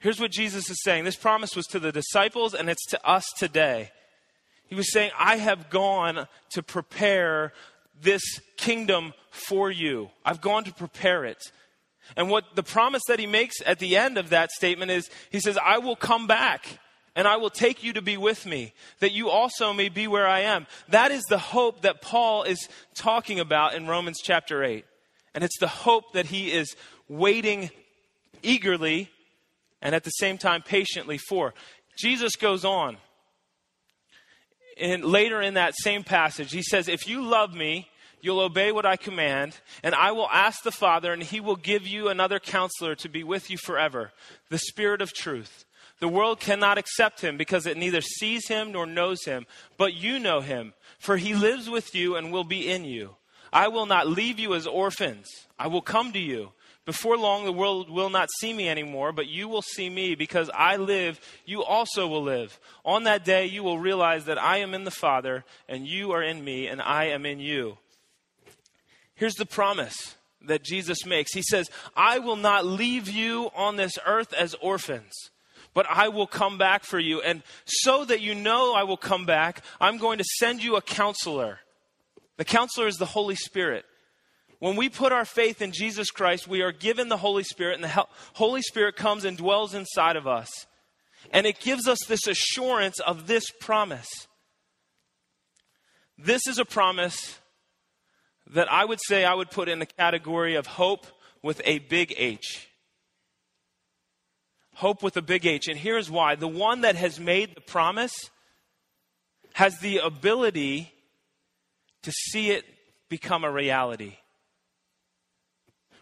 Here's 0.00 0.20
what 0.20 0.30
Jesus 0.32 0.68
is 0.68 0.82
saying 0.82 1.04
this 1.04 1.16
promise 1.16 1.56
was 1.56 1.66
to 1.66 1.78
the 1.78 1.92
disciples, 1.92 2.54
and 2.54 2.68
it's 2.68 2.86
to 2.86 3.08
us 3.08 3.24
today. 3.38 3.90
He 4.66 4.74
was 4.74 4.92
saying, 4.92 5.12
I 5.18 5.36
have 5.36 5.70
gone 5.70 6.26
to 6.50 6.62
prepare 6.62 7.52
this 8.00 8.22
kingdom 8.56 9.14
for 9.30 9.70
you. 9.70 10.10
I've 10.24 10.40
gone 10.40 10.64
to 10.64 10.72
prepare 10.72 11.24
it. 11.24 11.38
And 12.16 12.28
what 12.28 12.54
the 12.54 12.62
promise 12.62 13.02
that 13.08 13.18
he 13.18 13.26
makes 13.26 13.56
at 13.64 13.78
the 13.78 13.96
end 13.96 14.18
of 14.18 14.30
that 14.30 14.50
statement 14.50 14.90
is, 14.90 15.08
he 15.30 15.40
says, 15.40 15.58
I 15.62 15.78
will 15.78 15.96
come 15.96 16.26
back 16.26 16.78
and 17.16 17.28
I 17.28 17.36
will 17.36 17.50
take 17.50 17.84
you 17.84 17.92
to 17.92 18.02
be 18.02 18.16
with 18.16 18.44
me, 18.44 18.72
that 19.00 19.12
you 19.12 19.28
also 19.28 19.72
may 19.72 19.88
be 19.88 20.06
where 20.08 20.26
I 20.26 20.40
am. 20.40 20.66
That 20.88 21.10
is 21.10 21.22
the 21.24 21.38
hope 21.38 21.82
that 21.82 22.02
Paul 22.02 22.42
is 22.42 22.68
talking 22.94 23.38
about 23.38 23.74
in 23.74 23.86
Romans 23.86 24.20
chapter 24.22 24.64
8. 24.64 24.84
And 25.34 25.44
it's 25.44 25.58
the 25.58 25.68
hope 25.68 26.12
that 26.14 26.26
he 26.26 26.52
is 26.52 26.74
waiting 27.08 27.70
eagerly 28.42 29.10
and 29.80 29.94
at 29.94 30.04
the 30.04 30.10
same 30.10 30.38
time 30.38 30.62
patiently 30.62 31.18
for. 31.18 31.54
Jesus 31.96 32.36
goes 32.36 32.64
on. 32.64 32.96
And 34.80 35.04
later 35.04 35.40
in 35.40 35.54
that 35.54 35.74
same 35.76 36.02
passage, 36.02 36.50
he 36.50 36.62
says, 36.62 36.88
If 36.88 37.06
you 37.06 37.22
love 37.22 37.54
me, 37.54 37.88
you'll 38.20 38.40
obey 38.40 38.72
what 38.72 38.86
I 38.86 38.96
command, 38.96 39.56
and 39.84 39.94
I 39.94 40.10
will 40.12 40.28
ask 40.30 40.62
the 40.62 40.72
Father, 40.72 41.12
and 41.12 41.22
he 41.22 41.40
will 41.40 41.56
give 41.56 41.86
you 41.86 42.08
another 42.08 42.40
counselor 42.40 42.96
to 42.96 43.08
be 43.08 43.22
with 43.22 43.50
you 43.50 43.58
forever, 43.58 44.12
the 44.48 44.58
Spirit 44.58 45.00
of 45.00 45.12
truth. 45.12 45.64
The 46.04 46.08
world 46.08 46.38
cannot 46.38 46.76
accept 46.76 47.22
him 47.22 47.38
because 47.38 47.64
it 47.64 47.78
neither 47.78 48.02
sees 48.02 48.46
him 48.46 48.72
nor 48.72 48.84
knows 48.84 49.24
him, 49.24 49.46
but 49.78 49.94
you 49.94 50.18
know 50.18 50.42
him, 50.42 50.74
for 50.98 51.16
he 51.16 51.32
lives 51.32 51.70
with 51.70 51.94
you 51.94 52.14
and 52.14 52.30
will 52.30 52.44
be 52.44 52.68
in 52.70 52.84
you. 52.84 53.16
I 53.50 53.68
will 53.68 53.86
not 53.86 54.06
leave 54.06 54.38
you 54.38 54.52
as 54.52 54.66
orphans. 54.66 55.26
I 55.58 55.68
will 55.68 55.80
come 55.80 56.12
to 56.12 56.18
you. 56.18 56.50
Before 56.84 57.16
long, 57.16 57.46
the 57.46 57.52
world 57.52 57.88
will 57.88 58.10
not 58.10 58.28
see 58.38 58.52
me 58.52 58.68
anymore, 58.68 59.12
but 59.12 59.28
you 59.28 59.48
will 59.48 59.62
see 59.62 59.88
me 59.88 60.14
because 60.14 60.50
I 60.52 60.76
live. 60.76 61.18
You 61.46 61.64
also 61.64 62.06
will 62.06 62.22
live. 62.22 62.60
On 62.84 63.04
that 63.04 63.24
day, 63.24 63.46
you 63.46 63.62
will 63.62 63.78
realize 63.78 64.26
that 64.26 64.36
I 64.36 64.58
am 64.58 64.74
in 64.74 64.84
the 64.84 64.90
Father, 64.90 65.42
and 65.70 65.86
you 65.86 66.12
are 66.12 66.22
in 66.22 66.44
me, 66.44 66.66
and 66.66 66.82
I 66.82 67.04
am 67.04 67.24
in 67.24 67.40
you. 67.40 67.78
Here's 69.14 69.36
the 69.36 69.46
promise 69.46 70.16
that 70.42 70.64
Jesus 70.64 71.06
makes 71.06 71.32
He 71.32 71.40
says, 71.40 71.70
I 71.96 72.18
will 72.18 72.36
not 72.36 72.66
leave 72.66 73.08
you 73.08 73.50
on 73.54 73.76
this 73.76 73.96
earth 74.04 74.34
as 74.34 74.52
orphans 74.60 75.30
but 75.74 75.86
I 75.90 76.08
will 76.08 76.26
come 76.26 76.56
back 76.56 76.84
for 76.84 76.98
you. 76.98 77.20
And 77.20 77.42
so 77.66 78.04
that 78.04 78.20
you 78.20 78.34
know 78.34 78.74
I 78.74 78.84
will 78.84 78.96
come 78.96 79.26
back, 79.26 79.62
I'm 79.80 79.98
going 79.98 80.18
to 80.18 80.24
send 80.38 80.62
you 80.62 80.76
a 80.76 80.82
counselor. 80.82 81.58
The 82.36 82.44
counselor 82.44 82.86
is 82.86 82.96
the 82.96 83.04
Holy 83.04 83.34
Spirit. 83.34 83.84
When 84.60 84.76
we 84.76 84.88
put 84.88 85.12
our 85.12 85.24
faith 85.24 85.60
in 85.60 85.72
Jesus 85.72 86.10
Christ, 86.10 86.48
we 86.48 86.62
are 86.62 86.72
given 86.72 87.08
the 87.08 87.18
Holy 87.18 87.42
Spirit, 87.42 87.74
and 87.74 87.84
the 87.84 88.06
Holy 88.34 88.62
Spirit 88.62 88.96
comes 88.96 89.24
and 89.24 89.36
dwells 89.36 89.74
inside 89.74 90.16
of 90.16 90.26
us. 90.26 90.50
And 91.32 91.46
it 91.46 91.60
gives 91.60 91.88
us 91.88 91.98
this 92.06 92.26
assurance 92.26 93.00
of 93.00 93.26
this 93.26 93.44
promise. 93.60 94.08
This 96.16 96.46
is 96.46 96.58
a 96.58 96.64
promise 96.64 97.38
that 98.52 98.70
I 98.70 98.84
would 98.84 99.00
say 99.06 99.24
I 99.24 99.34
would 99.34 99.50
put 99.50 99.68
in 99.68 99.80
the 99.80 99.86
category 99.86 100.54
of 100.54 100.66
hope 100.66 101.06
with 101.42 101.60
a 101.64 101.80
big 101.80 102.14
H. 102.16 102.68
Hope 104.74 105.02
with 105.02 105.16
a 105.16 105.22
big 105.22 105.46
H. 105.46 105.68
And 105.68 105.78
here's 105.78 106.10
why 106.10 106.34
the 106.34 106.48
one 106.48 106.82
that 106.82 106.96
has 106.96 107.18
made 107.20 107.54
the 107.54 107.60
promise 107.60 108.12
has 109.54 109.78
the 109.78 109.98
ability 109.98 110.92
to 112.02 112.12
see 112.12 112.50
it 112.50 112.64
become 113.08 113.44
a 113.44 113.50
reality. 113.50 114.16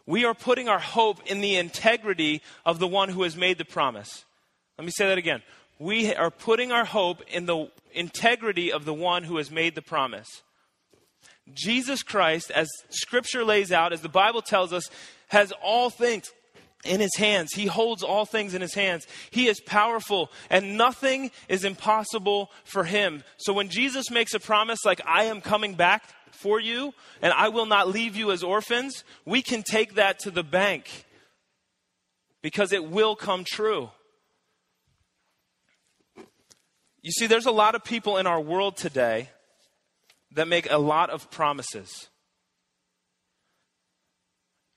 We 0.06 0.24
are 0.24 0.34
putting 0.34 0.68
our 0.68 0.78
hope 0.78 1.20
in 1.26 1.40
the 1.40 1.56
integrity 1.56 2.42
of 2.66 2.78
the 2.78 2.88
one 2.88 3.10
who 3.10 3.22
has 3.22 3.36
made 3.36 3.58
the 3.58 3.64
promise. 3.64 4.24
Let 4.78 4.84
me 4.84 4.90
say 4.90 5.06
that 5.06 5.18
again. 5.18 5.42
We 5.78 6.14
are 6.14 6.30
putting 6.30 6.72
our 6.72 6.84
hope 6.84 7.22
in 7.28 7.46
the 7.46 7.70
integrity 7.92 8.72
of 8.72 8.84
the 8.84 8.94
one 8.94 9.24
who 9.24 9.36
has 9.36 9.50
made 9.50 9.74
the 9.74 9.82
promise. 9.82 10.42
Jesus 11.52 12.02
Christ, 12.02 12.50
as 12.50 12.68
Scripture 12.90 13.44
lays 13.44 13.72
out, 13.72 13.92
as 13.92 14.00
the 14.00 14.08
Bible 14.08 14.42
tells 14.42 14.72
us, 14.72 14.88
has 15.28 15.52
all 15.62 15.90
things 15.90 16.30
in 16.84 17.00
his 17.00 17.16
hands. 17.16 17.52
He 17.52 17.66
holds 17.66 18.02
all 18.02 18.24
things 18.24 18.54
in 18.54 18.62
his 18.62 18.74
hands. 18.74 19.06
He 19.30 19.46
is 19.46 19.60
powerful 19.60 20.30
and 20.50 20.76
nothing 20.76 21.30
is 21.48 21.64
impossible 21.64 22.50
for 22.64 22.84
him. 22.84 23.22
So 23.38 23.52
when 23.52 23.68
Jesus 23.68 24.10
makes 24.10 24.34
a 24.34 24.40
promise 24.40 24.84
like, 24.84 25.00
I 25.06 25.24
am 25.24 25.40
coming 25.40 25.74
back 25.74 26.04
for 26.32 26.58
you 26.58 26.92
and 27.20 27.32
I 27.32 27.48
will 27.48 27.66
not 27.66 27.88
leave 27.88 28.16
you 28.16 28.32
as 28.32 28.42
orphans, 28.42 29.04
we 29.24 29.42
can 29.42 29.62
take 29.62 29.94
that 29.94 30.18
to 30.20 30.30
the 30.30 30.42
bank 30.42 31.06
because 32.42 32.72
it 32.72 32.84
will 32.84 33.14
come 33.14 33.44
true. 33.44 33.90
You 37.02 37.10
see, 37.10 37.26
there's 37.26 37.46
a 37.46 37.52
lot 37.52 37.74
of 37.74 37.82
people 37.82 38.16
in 38.18 38.26
our 38.26 38.40
world 38.40 38.76
today 38.76 39.30
that 40.34 40.48
make 40.48 40.70
a 40.70 40.78
lot 40.78 41.10
of 41.10 41.30
promises. 41.30 42.08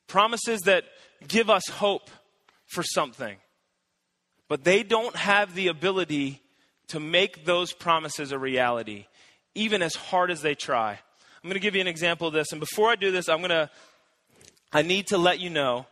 Promises 0.08 0.62
that 0.62 0.86
give 1.28 1.50
us 1.50 1.68
hope 1.70 2.10
for 2.66 2.84
something, 2.84 3.38
but 4.48 4.64
they 4.64 4.84
don't 4.84 5.16
have 5.16 5.56
the 5.56 5.68
ability 5.68 6.42
to 6.88 7.00
make 7.00 7.46
those 7.46 7.74
promises 7.74 8.32
a 8.32 8.40
reality, 8.40 9.06
even 9.54 9.82
as 9.82 9.96
hard 9.96 10.32
as 10.32 10.42
they 10.42 10.56
try. 10.56 10.92
I'm 10.92 11.50
going 11.50 11.54
to 11.54 11.60
give 11.60 11.76
you 11.76 11.82
an 11.82 11.88
example 11.88 12.28
of 12.28 12.34
this. 12.34 12.52
And 12.52 12.60
before 12.60 12.90
I 12.90 12.96
do 12.96 13.12
this, 13.12 13.30
I'm 13.30 13.40
going 13.40 13.50
to, 13.50 13.70
I 14.74 14.82
need 14.82 15.08
to 15.08 15.18
let 15.18 15.40
you 15.40 15.50
know 15.50 15.86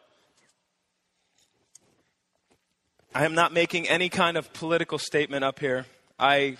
I 3.15 3.25
am 3.25 3.35
not 3.35 3.53
making 3.53 3.87
any 3.87 4.09
kind 4.09 4.37
of 4.37 4.51
political 4.53 4.97
statement 4.97 5.43
up 5.43 5.59
here. 5.59 5.85
I, 6.17 6.57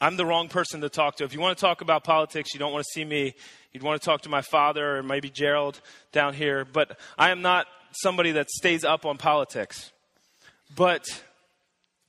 I'm 0.00 0.16
the 0.16 0.24
wrong 0.24 0.48
person 0.48 0.80
to 0.80 0.88
talk 0.88 1.16
to. 1.16 1.24
If 1.24 1.34
you 1.34 1.40
want 1.40 1.58
to 1.58 1.60
talk 1.60 1.82
about 1.82 2.04
politics, 2.04 2.54
you 2.54 2.58
don't 2.58 2.72
want 2.72 2.84
to 2.86 2.90
see 2.92 3.04
me. 3.04 3.34
You'd 3.72 3.82
want 3.82 4.00
to 4.00 4.04
talk 4.04 4.22
to 4.22 4.30
my 4.30 4.40
father 4.40 4.96
or 4.98 5.02
maybe 5.02 5.28
Gerald 5.28 5.80
down 6.10 6.32
here. 6.32 6.64
But 6.64 6.98
I 7.18 7.30
am 7.30 7.42
not 7.42 7.66
somebody 7.92 8.32
that 8.32 8.48
stays 8.48 8.82
up 8.82 9.04
on 9.04 9.18
politics. 9.18 9.92
But 10.74 11.04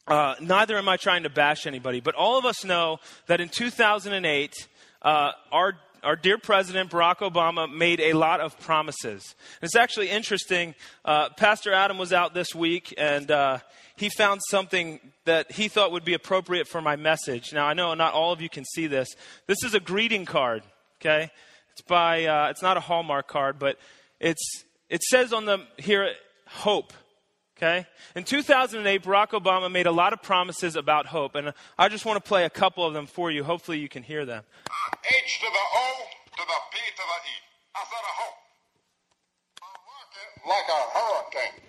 uh, 0.08 0.36
neither 0.40 0.78
am 0.78 0.88
I 0.88 0.96
trying 0.96 1.24
to 1.24 1.30
bash 1.30 1.68
anybody. 1.68 2.00
But 2.00 2.16
all 2.16 2.38
of 2.38 2.46
us 2.46 2.64
know 2.64 3.00
that 3.28 3.42
in 3.42 3.50
2008, 3.50 4.68
uh, 5.02 5.32
our 5.52 5.74
our 6.04 6.16
dear 6.16 6.38
President 6.38 6.90
Barack 6.90 7.18
Obama 7.18 7.72
made 7.72 8.00
a 8.00 8.14
lot 8.14 8.40
of 8.40 8.60
promises. 8.60 9.36
It's 9.62 9.76
actually 9.76 10.10
interesting. 10.10 10.76
Uh, 11.06 11.30
Pastor 11.30 11.74
Adam 11.74 11.98
was 11.98 12.12
out 12.12 12.34
this 12.34 12.56
week 12.56 12.94
and 12.98 13.30
uh, 13.30 13.60
he 13.96 14.10
found 14.10 14.42
something 14.50 15.00
that 15.26 15.52
he 15.52 15.68
thought 15.68 15.92
would 15.92 16.06
be 16.06 16.14
appropriate 16.14 16.68
for 16.68 16.82
my 16.82 16.96
message. 16.96 17.54
Now, 17.54 17.68
I 17.68 17.74
know 17.74 17.94
not 17.94 18.14
all 18.14 18.34
of 18.34 18.42
you 18.42 18.50
can 18.50 18.66
see 18.66 18.88
this. 18.88 19.16
This 19.48 19.64
is 19.64 19.74
a 19.74 19.80
greeting 19.80 20.26
card, 20.26 20.64
okay? 21.00 21.30
It's 21.74 21.82
by, 21.82 22.26
uh, 22.26 22.50
it's 22.50 22.62
not 22.62 22.78
a 22.78 22.82
Hallmark 22.82 23.28
card, 23.28 23.60
but 23.60 23.78
it's, 24.20 24.64
it 24.90 25.04
says 25.04 25.34
on 25.34 25.46
the, 25.46 25.60
here, 25.78 26.12
hope. 26.48 26.94
Okay? 27.58 27.86
In 28.16 28.24
2008, 28.24 29.04
Barack 29.04 29.30
Obama 29.30 29.72
made 29.72 29.86
a 29.86 29.92
lot 29.92 30.14
of 30.14 30.24
promises 30.24 30.76
about 30.76 31.06
hope, 31.06 31.36
and 31.36 31.54
I 31.78 31.90
just 31.90 32.06
want 32.06 32.18
to 32.18 32.28
play 32.28 32.44
a 32.44 32.50
couple 32.50 32.84
of 32.84 32.96
them 32.96 33.06
for 33.06 33.30
you. 33.30 33.44
Hopefully, 33.44 33.78
you 33.78 33.88
can 33.88 34.02
hear 34.02 34.26
them. 34.26 34.44
To 34.72 35.48
O 35.48 35.88
to 36.26 36.44
the 36.44 36.60
P 36.72 36.78
to 36.98 37.04
the 37.06 37.18
E. 37.30 37.38
I 37.76 37.84
said 37.86 38.02
a 38.02 38.14
hope. 38.18 38.42
Like 40.48 40.66
a 40.70 41.00
hurricane. 41.00 41.62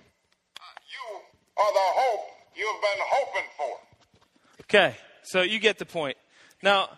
You 0.91 1.19
are 1.59 1.73
the 1.73 1.89
hope 2.01 2.21
you've 2.57 2.81
been 2.81 3.05
hoping 3.11 3.49
for. 3.57 3.79
Okay, 4.63 4.97
so 5.23 5.43
you 5.43 5.59
get 5.59 5.79
the 5.79 5.87
point. 5.87 6.17
Now, 6.63 6.89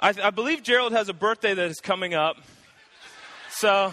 I, 0.00 0.14
I 0.22 0.30
believe 0.30 0.62
Gerald 0.62 0.92
has 0.92 1.08
a 1.08 1.14
birthday 1.14 1.54
that 1.54 1.70
is 1.70 1.80
coming 1.80 2.14
up. 2.14 2.36
So. 3.50 3.92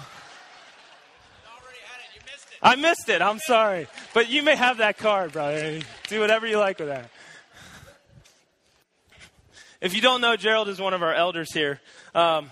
I 2.61 2.75
missed 2.75 3.07
it. 3.07 3.21
I'm 3.21 3.39
sorry. 3.39 3.87
But 4.13 4.29
you 4.29 4.43
may 4.43 4.55
have 4.55 4.77
that 4.77 4.97
card, 4.97 5.31
brother. 5.31 5.79
Do 6.07 6.19
whatever 6.19 6.45
you 6.45 6.57
like 6.57 6.79
with 6.79 6.89
that. 6.89 7.09
If 9.81 9.95
you 9.95 10.01
don't 10.01 10.19
know, 10.19 10.35
Gerald 10.35 10.67
is 10.67 10.79
one 10.79 10.93
of 10.93 11.01
our 11.01 11.13
elders 11.13 11.53
here. 11.53 11.79
Um, 12.13 12.51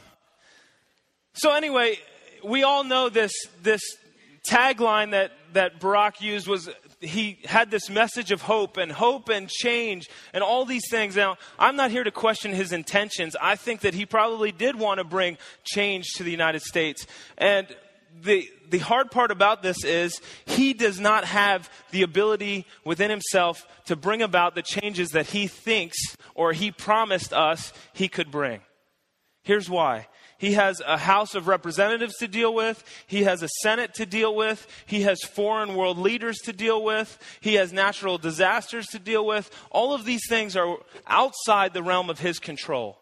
so 1.33 1.53
anyway, 1.53 1.99
we 2.43 2.63
all 2.63 2.85
know 2.85 3.09
this 3.09 3.33
this 3.63 3.81
tagline 4.47 5.11
that 5.11 5.31
that 5.53 5.79
Barack 5.79 6.21
used 6.21 6.47
was 6.47 6.69
he 6.99 7.39
had 7.45 7.71
this 7.71 7.89
message 7.89 8.31
of 8.31 8.41
hope 8.41 8.77
and 8.77 8.91
hope 8.91 9.29
and 9.29 9.49
change 9.49 10.09
and 10.33 10.43
all 10.43 10.65
these 10.65 10.89
things. 10.89 11.15
Now, 11.15 11.37
I'm 11.59 11.75
not 11.75 11.91
here 11.91 12.03
to 12.03 12.11
question 12.11 12.51
his 12.51 12.71
intentions. 12.71 13.35
I 13.39 13.55
think 13.55 13.81
that 13.81 13.93
he 13.93 14.05
probably 14.05 14.51
did 14.51 14.75
want 14.75 14.99
to 14.99 15.03
bring 15.03 15.37
change 15.63 16.13
to 16.15 16.23
the 16.23 16.31
United 16.31 16.61
States. 16.61 17.05
And 17.37 17.67
the, 18.21 18.49
the 18.69 18.79
hard 18.79 19.11
part 19.11 19.31
about 19.31 19.61
this 19.61 19.83
is 19.83 20.21
he 20.45 20.73
does 20.73 20.99
not 20.99 21.25
have 21.25 21.69
the 21.91 22.01
ability 22.01 22.65
within 22.83 23.09
himself 23.09 23.65
to 23.85 23.95
bring 23.95 24.21
about 24.21 24.55
the 24.55 24.63
changes 24.63 25.09
that 25.09 25.27
he 25.27 25.47
thinks 25.47 25.97
or 26.33 26.53
he 26.53 26.71
promised 26.71 27.33
us 27.33 27.73
he 27.93 28.07
could 28.07 28.31
bring. 28.31 28.61
Here's 29.43 29.69
why. 29.69 30.07
He 30.37 30.53
has 30.53 30.81
a 30.85 30.97
House 30.97 31.33
of 31.35 31.47
Representatives 31.47 32.15
to 32.17 32.27
deal 32.27 32.53
with. 32.53 32.83
He 33.07 33.23
has 33.23 33.41
a 33.41 33.49
Senate 33.61 33.93
to 33.95 34.05
deal 34.05 34.35
with. 34.35 34.67
He 34.85 35.01
has 35.01 35.21
foreign 35.23 35.75
world 35.75 35.97
leaders 35.97 36.37
to 36.45 36.53
deal 36.53 36.83
with. 36.83 37.17
He 37.41 37.55
has 37.55 37.73
natural 37.73 38.17
disasters 38.17 38.85
to 38.87 38.99
deal 38.99 39.25
with. 39.25 39.49
All 39.71 39.93
of 39.93 40.05
these 40.05 40.27
things 40.29 40.55
are 40.55 40.77
outside 41.07 41.73
the 41.73 41.83
realm 41.83 42.09
of 42.09 42.19
his 42.19 42.39
control. 42.39 42.99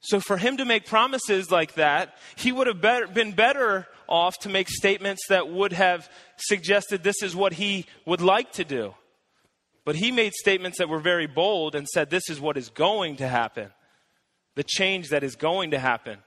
So 0.00 0.18
for 0.18 0.38
him 0.38 0.56
to 0.56 0.64
make 0.64 0.86
promises 0.86 1.50
like 1.50 1.74
that, 1.74 2.16
he 2.36 2.52
would 2.52 2.66
have 2.66 2.80
better, 2.80 3.06
been 3.06 3.32
better 3.32 3.86
off 4.08 4.38
to 4.38 4.48
make 4.48 4.68
statements 4.68 5.26
that 5.28 5.48
would 5.48 5.72
have 5.72 6.08
suggested 6.36 7.02
this 7.02 7.22
is 7.22 7.36
what 7.36 7.52
he 7.52 7.84
would 8.06 8.22
like 8.22 8.50
to 8.52 8.64
do. 8.64 8.94
But 9.84 9.96
he 9.96 10.10
made 10.10 10.32
statements 10.32 10.78
that 10.78 10.88
were 10.88 11.00
very 11.00 11.26
bold 11.26 11.74
and 11.74 11.86
said 11.86 12.08
this 12.08 12.30
is 12.30 12.40
what 12.40 12.56
is 12.56 12.70
going 12.70 13.16
to 13.16 13.28
happen, 13.28 13.70
the 14.60 14.64
change 14.64 15.08
that 15.08 15.24
is 15.24 15.36
going 15.36 15.70
to 15.70 15.78
happen. 15.78 16.18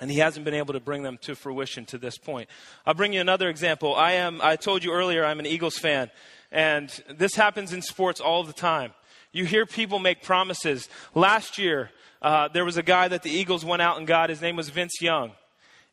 and 0.00 0.10
he 0.10 0.20
hasn't 0.20 0.42
been 0.42 0.54
able 0.54 0.72
to 0.72 0.80
bring 0.80 1.02
them 1.02 1.18
to 1.20 1.34
fruition 1.34 1.84
to 1.84 1.98
this 1.98 2.16
point. 2.16 2.48
I'll 2.86 2.94
bring 2.94 3.12
you 3.12 3.20
another 3.20 3.50
example. 3.50 3.94
I 3.94 4.12
am 4.12 4.40
I 4.40 4.56
told 4.56 4.82
you 4.82 4.90
earlier 4.90 5.22
I'm 5.22 5.38
an 5.38 5.44
Eagles 5.44 5.76
fan, 5.76 6.10
and 6.50 6.88
this 7.10 7.34
happens 7.34 7.74
in 7.74 7.82
sports 7.82 8.22
all 8.22 8.42
the 8.42 8.54
time. 8.54 8.94
You 9.32 9.44
hear 9.44 9.66
people 9.66 9.98
make 9.98 10.22
promises. 10.22 10.88
Last 11.14 11.58
year, 11.58 11.90
uh, 12.22 12.48
there 12.48 12.64
was 12.64 12.78
a 12.78 12.82
guy 12.82 13.08
that 13.08 13.22
the 13.22 13.30
Eagles 13.30 13.66
went 13.66 13.82
out 13.82 13.98
and 13.98 14.06
got. 14.06 14.30
His 14.30 14.40
name 14.40 14.56
was 14.56 14.70
Vince 14.70 15.02
Young. 15.02 15.32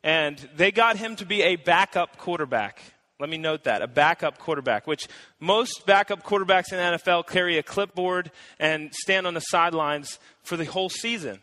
And 0.02 0.38
they 0.56 0.72
got 0.72 0.96
him 0.96 1.14
to 1.16 1.26
be 1.26 1.42
a 1.42 1.56
backup 1.56 2.16
quarterback. 2.16 2.80
Let 3.20 3.28
me 3.28 3.36
note 3.36 3.64
that 3.64 3.82
a 3.82 3.86
backup 3.86 4.38
quarterback, 4.38 4.86
which 4.86 5.06
most 5.38 5.84
backup 5.84 6.24
quarterbacks 6.24 6.72
in 6.72 6.78
the 6.78 6.98
NFL 6.98 7.26
carry 7.26 7.58
a 7.58 7.62
clipboard 7.62 8.30
and 8.58 8.94
stand 8.94 9.26
on 9.26 9.34
the 9.34 9.40
sidelines 9.40 10.18
for 10.42 10.56
the 10.56 10.64
whole 10.64 10.88
season. 10.88 11.40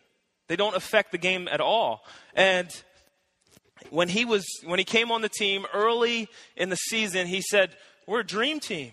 They 0.47 0.55
don't 0.55 0.75
affect 0.75 1.11
the 1.11 1.17
game 1.17 1.47
at 1.47 1.61
all. 1.61 2.05
And 2.33 2.69
when 3.89 4.09
he 4.09 4.25
was 4.25 4.45
when 4.65 4.79
he 4.79 4.85
came 4.85 5.11
on 5.11 5.21
the 5.21 5.29
team 5.29 5.65
early 5.73 6.29
in 6.55 6.69
the 6.69 6.75
season, 6.75 7.27
he 7.27 7.41
said, 7.41 7.75
"We're 8.05 8.21
a 8.21 8.25
dream 8.25 8.59
team." 8.59 8.91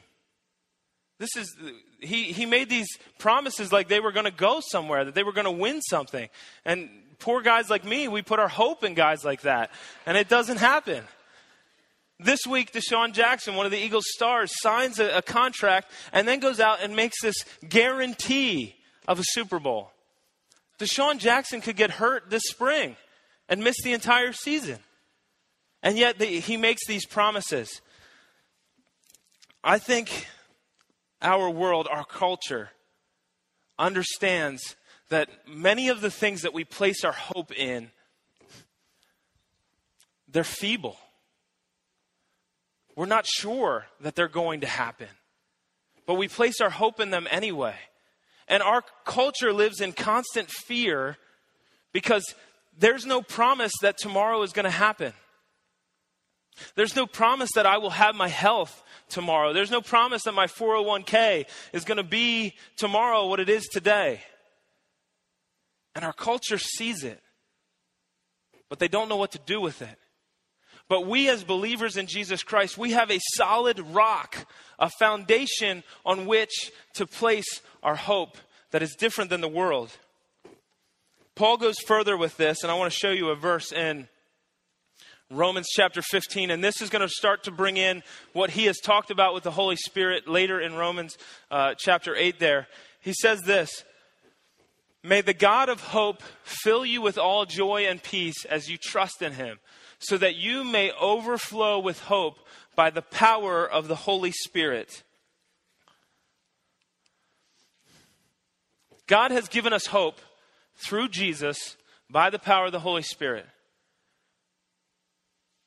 This 1.18 1.36
is 1.36 1.56
he 2.00 2.32
he 2.32 2.46
made 2.46 2.68
these 2.68 2.88
promises 3.18 3.72
like 3.72 3.88
they 3.88 4.00
were 4.00 4.12
going 4.12 4.26
to 4.26 4.32
go 4.32 4.60
somewhere, 4.60 5.04
that 5.04 5.14
they 5.14 5.22
were 5.22 5.32
going 5.32 5.46
to 5.46 5.50
win 5.50 5.80
something. 5.82 6.28
And 6.64 6.90
poor 7.18 7.40
guys 7.40 7.70
like 7.70 7.84
me, 7.84 8.08
we 8.08 8.22
put 8.22 8.40
our 8.40 8.48
hope 8.48 8.84
in 8.84 8.94
guys 8.94 9.24
like 9.24 9.42
that, 9.42 9.70
and 10.06 10.16
it 10.16 10.28
doesn't 10.28 10.58
happen. 10.58 11.04
This 12.20 12.46
week, 12.46 12.72
DeSean 12.72 13.12
Jackson, 13.12 13.56
one 13.56 13.66
of 13.66 13.72
the 13.72 13.78
Eagles' 13.78 14.04
stars, 14.08 14.52
signs 14.62 15.00
a, 15.00 15.18
a 15.18 15.22
contract 15.22 15.90
and 16.12 16.28
then 16.28 16.38
goes 16.38 16.60
out 16.60 16.80
and 16.80 16.94
makes 16.94 17.20
this 17.20 17.44
guarantee 17.68 18.76
of 19.08 19.18
a 19.18 19.24
Super 19.24 19.58
Bowl. 19.58 19.90
DeSean 20.78 21.18
Jackson 21.18 21.60
could 21.60 21.76
get 21.76 21.92
hurt 21.92 22.30
this 22.30 22.44
spring 22.44 22.96
and 23.48 23.62
miss 23.62 23.76
the 23.82 23.92
entire 23.92 24.32
season. 24.32 24.78
And 25.82 25.98
yet 25.98 26.18
the, 26.18 26.26
he 26.26 26.56
makes 26.56 26.86
these 26.86 27.06
promises. 27.06 27.80
I 29.62 29.78
think 29.78 30.26
our 31.22 31.48
world, 31.48 31.88
our 31.90 32.04
culture, 32.04 32.70
understands 33.78 34.76
that 35.08 35.28
many 35.46 35.88
of 35.88 36.00
the 36.00 36.10
things 36.10 36.42
that 36.42 36.54
we 36.54 36.64
place 36.64 37.04
our 37.04 37.12
hope 37.12 37.52
in, 37.52 37.90
they're 40.28 40.44
feeble. 40.44 40.98
We're 42.96 43.06
not 43.06 43.26
sure 43.26 43.86
that 44.00 44.14
they're 44.14 44.28
going 44.28 44.60
to 44.60 44.66
happen, 44.66 45.08
but 46.06 46.14
we 46.14 46.28
place 46.28 46.60
our 46.60 46.70
hope 46.70 47.00
in 47.00 47.10
them 47.10 47.26
anyway. 47.30 47.76
And 48.48 48.62
our 48.62 48.82
culture 49.04 49.52
lives 49.52 49.80
in 49.80 49.92
constant 49.92 50.50
fear 50.50 51.16
because 51.92 52.34
there's 52.78 53.06
no 53.06 53.22
promise 53.22 53.72
that 53.82 53.98
tomorrow 53.98 54.42
is 54.42 54.52
going 54.52 54.64
to 54.64 54.70
happen. 54.70 55.12
There's 56.76 56.94
no 56.94 57.06
promise 57.06 57.50
that 57.54 57.66
I 57.66 57.78
will 57.78 57.90
have 57.90 58.14
my 58.14 58.28
health 58.28 58.82
tomorrow. 59.08 59.52
There's 59.52 59.70
no 59.70 59.80
promise 59.80 60.22
that 60.24 60.32
my 60.32 60.46
401k 60.46 61.46
is 61.72 61.84
going 61.84 61.96
to 61.96 62.04
be 62.04 62.54
tomorrow 62.76 63.26
what 63.26 63.40
it 63.40 63.48
is 63.48 63.66
today. 63.66 64.20
And 65.94 66.04
our 66.04 66.12
culture 66.12 66.58
sees 66.58 67.04
it, 67.04 67.20
but 68.68 68.78
they 68.78 68.88
don't 68.88 69.08
know 69.08 69.16
what 69.16 69.32
to 69.32 69.40
do 69.46 69.60
with 69.60 69.82
it. 69.82 69.98
But 70.88 71.06
we, 71.06 71.28
as 71.28 71.44
believers 71.44 71.96
in 71.96 72.06
Jesus 72.06 72.42
Christ, 72.42 72.76
we 72.76 72.92
have 72.92 73.10
a 73.10 73.20
solid 73.34 73.80
rock, 73.80 74.46
a 74.78 74.90
foundation 74.90 75.82
on 76.04 76.26
which 76.26 76.72
to 76.94 77.06
place 77.06 77.62
our 77.82 77.96
hope 77.96 78.36
that 78.70 78.82
is 78.82 78.94
different 78.94 79.30
than 79.30 79.40
the 79.40 79.48
world. 79.48 79.90
Paul 81.34 81.56
goes 81.56 81.78
further 81.86 82.16
with 82.16 82.36
this, 82.36 82.62
and 82.62 82.70
I 82.70 82.74
want 82.74 82.92
to 82.92 82.98
show 82.98 83.10
you 83.10 83.30
a 83.30 83.34
verse 83.34 83.72
in 83.72 84.08
Romans 85.30 85.66
chapter 85.74 86.02
15. 86.02 86.50
And 86.50 86.62
this 86.62 86.80
is 86.80 86.90
going 86.90 87.02
to 87.02 87.08
start 87.08 87.44
to 87.44 87.50
bring 87.50 87.76
in 87.76 88.02
what 88.32 88.50
he 88.50 88.66
has 88.66 88.78
talked 88.78 89.10
about 89.10 89.34
with 89.34 89.42
the 89.42 89.50
Holy 89.50 89.76
Spirit 89.76 90.28
later 90.28 90.60
in 90.60 90.74
Romans 90.74 91.16
uh, 91.50 91.74
chapter 91.76 92.14
8 92.14 92.38
there. 92.38 92.68
He 93.00 93.12
says 93.12 93.42
this 93.42 93.84
May 95.06 95.20
the 95.20 95.34
God 95.34 95.68
of 95.68 95.82
hope 95.82 96.22
fill 96.44 96.86
you 96.86 97.02
with 97.02 97.18
all 97.18 97.44
joy 97.44 97.84
and 97.86 98.02
peace 98.02 98.46
as 98.46 98.70
you 98.70 98.78
trust 98.78 99.20
in 99.20 99.32
him 99.34 99.58
so 99.98 100.16
that 100.16 100.36
you 100.36 100.64
may 100.64 100.92
overflow 100.92 101.78
with 101.78 102.00
hope 102.00 102.38
by 102.74 102.88
the 102.88 103.02
power 103.02 103.70
of 103.70 103.86
the 103.86 103.96
Holy 103.96 104.32
Spirit. 104.32 105.02
God 109.06 109.30
has 109.30 109.46
given 109.48 109.74
us 109.74 109.86
hope 109.86 110.22
through 110.76 111.10
Jesus 111.10 111.76
by 112.08 112.30
the 112.30 112.38
power 112.38 112.66
of 112.66 112.72
the 112.72 112.80
Holy 112.80 113.02
Spirit. 113.02 113.44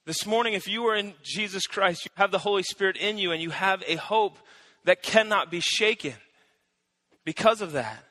This 0.07 0.25
morning, 0.25 0.55
if 0.55 0.67
you 0.67 0.87
are 0.87 0.95
in 0.95 1.13
Jesus 1.21 1.67
Christ, 1.67 2.05
you 2.05 2.11
have 2.15 2.31
the 2.31 2.39
Holy 2.39 2.63
Spirit 2.63 2.97
in 2.97 3.19
you 3.19 3.31
and 3.31 3.41
you 3.41 3.51
have 3.51 3.83
a 3.85 3.97
hope 3.97 4.39
that 4.85 5.03
cannot 5.03 5.51
be 5.51 5.59
shaken 5.59 6.15
because 7.23 7.61
of 7.61 7.73
that. 7.73 8.03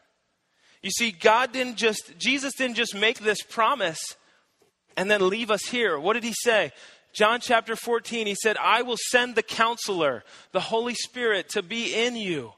You 0.82 0.90
see, 0.90 1.10
God 1.10 1.52
didn't 1.52 1.76
just, 1.76 2.18
Jesus 2.18 2.54
didn't 2.54 2.76
just 2.76 2.94
make 2.94 3.18
this 3.18 3.42
promise 3.42 3.98
and 4.96 5.10
then 5.10 5.28
leave 5.28 5.50
us 5.50 5.66
here. 5.66 5.98
What 5.98 6.14
did 6.14 6.24
he 6.24 6.34
say? 6.34 6.72
John 7.12 7.40
chapter 7.40 7.76
14, 7.76 8.26
he 8.26 8.34
said, 8.34 8.56
I 8.58 8.82
will 8.82 8.98
send 9.10 9.34
the 9.34 9.42
counselor, 9.42 10.22
the 10.52 10.60
Holy 10.60 10.94
Spirit, 10.94 11.48
to 11.50 11.62
be 11.62 11.94
in 11.94 12.14
you, 12.14 12.52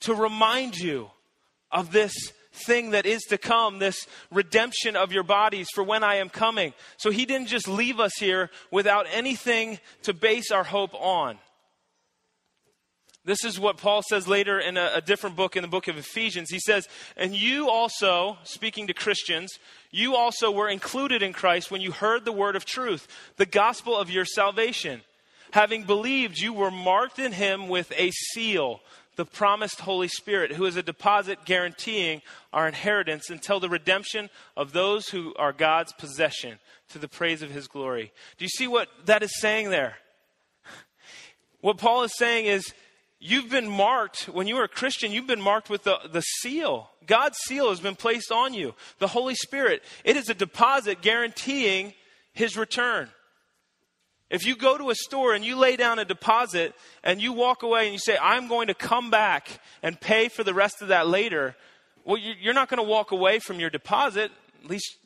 to 0.00 0.14
remind 0.14 0.76
you 0.78 1.10
of 1.72 1.90
this 1.90 2.14
thing 2.52 2.92
that 2.92 3.04
is 3.04 3.22
to 3.22 3.38
come, 3.38 3.80
this 3.80 4.06
redemption 4.30 4.94
of 4.94 5.12
your 5.12 5.24
bodies 5.24 5.68
for 5.74 5.82
when 5.82 6.04
I 6.04 6.16
am 6.16 6.28
coming. 6.28 6.72
So 6.98 7.10
he 7.10 7.26
didn't 7.26 7.48
just 7.48 7.66
leave 7.66 7.98
us 7.98 8.12
here 8.18 8.48
without 8.70 9.06
anything 9.12 9.80
to 10.02 10.14
base 10.14 10.52
our 10.52 10.64
hope 10.64 10.94
on. 10.94 11.38
This 13.26 13.44
is 13.44 13.58
what 13.58 13.78
Paul 13.78 14.02
says 14.02 14.28
later 14.28 14.60
in 14.60 14.76
a, 14.76 14.92
a, 14.96 15.00
different 15.00 15.34
book, 15.34 15.56
in 15.56 15.62
the 15.62 15.68
book 15.68 15.88
of 15.88 15.96
Ephesians. 15.96 16.50
He 16.50 16.58
says, 16.58 16.86
And 17.16 17.34
you 17.34 17.70
also, 17.70 18.36
speaking 18.44 18.86
to 18.88 18.94
Christians, 18.94 19.58
you 19.90 20.14
also 20.14 20.50
were 20.50 20.68
included 20.68 21.22
in 21.22 21.32
Christ 21.32 21.70
when 21.70 21.80
you 21.80 21.90
heard 21.90 22.24
the 22.24 22.32
word 22.32 22.54
of 22.54 22.66
truth, 22.66 23.08
the 23.36 23.46
gospel 23.46 23.96
of 23.96 24.10
your 24.10 24.26
salvation. 24.26 25.00
Having 25.52 25.84
believed, 25.84 26.38
you 26.38 26.52
were 26.52 26.70
marked 26.70 27.18
in 27.18 27.32
him 27.32 27.68
with 27.68 27.90
a 27.96 28.10
seal, 28.10 28.80
the 29.16 29.24
promised 29.24 29.80
Holy 29.80 30.08
Spirit, 30.08 30.52
who 30.52 30.66
is 30.66 30.76
a 30.76 30.82
deposit 30.82 31.46
guaranteeing 31.46 32.20
our 32.52 32.68
inheritance 32.68 33.30
until 33.30 33.58
the 33.58 33.70
redemption 33.70 34.28
of 34.54 34.72
those 34.72 35.08
who 35.08 35.32
are 35.36 35.52
God's 35.52 35.94
possession 35.94 36.58
to 36.90 36.98
the 36.98 37.08
praise 37.08 37.40
of 37.40 37.50
his 37.50 37.68
glory. 37.68 38.12
Do 38.36 38.44
you 38.44 38.50
see 38.50 38.66
what 38.66 38.88
that 39.06 39.22
is 39.22 39.40
saying 39.40 39.70
there? 39.70 39.96
What 41.62 41.78
Paul 41.78 42.02
is 42.02 42.12
saying 42.18 42.44
is, 42.44 42.74
You've 43.26 43.48
been 43.48 43.70
marked, 43.70 44.28
when 44.28 44.46
you 44.46 44.58
are 44.58 44.64
a 44.64 44.68
Christian, 44.68 45.10
you've 45.10 45.26
been 45.26 45.40
marked 45.40 45.70
with 45.70 45.84
the, 45.84 45.98
the 46.12 46.20
seal. 46.20 46.90
God's 47.06 47.38
seal 47.38 47.70
has 47.70 47.80
been 47.80 47.96
placed 47.96 48.30
on 48.30 48.52
you. 48.52 48.74
The 48.98 49.06
Holy 49.06 49.34
Spirit. 49.34 49.82
It 50.04 50.18
is 50.18 50.28
a 50.28 50.34
deposit 50.34 51.00
guaranteeing 51.00 51.94
His 52.34 52.54
return. 52.54 53.08
If 54.28 54.44
you 54.44 54.56
go 54.56 54.76
to 54.76 54.90
a 54.90 54.94
store 54.94 55.32
and 55.32 55.42
you 55.42 55.56
lay 55.56 55.76
down 55.76 55.98
a 55.98 56.04
deposit 56.04 56.74
and 57.02 57.18
you 57.18 57.32
walk 57.32 57.62
away 57.62 57.84
and 57.84 57.94
you 57.94 57.98
say, 57.98 58.18
I'm 58.20 58.46
going 58.46 58.66
to 58.66 58.74
come 58.74 59.10
back 59.10 59.48
and 59.82 59.98
pay 59.98 60.28
for 60.28 60.44
the 60.44 60.52
rest 60.52 60.82
of 60.82 60.88
that 60.88 61.08
later, 61.08 61.56
well, 62.04 62.18
you're 62.18 62.52
not 62.52 62.68
going 62.68 62.76
to 62.76 62.82
walk 62.82 63.10
away 63.10 63.38
from 63.38 63.58
your 63.58 63.70
deposit. 63.70 64.32
At 64.62 64.68
least 64.68 64.98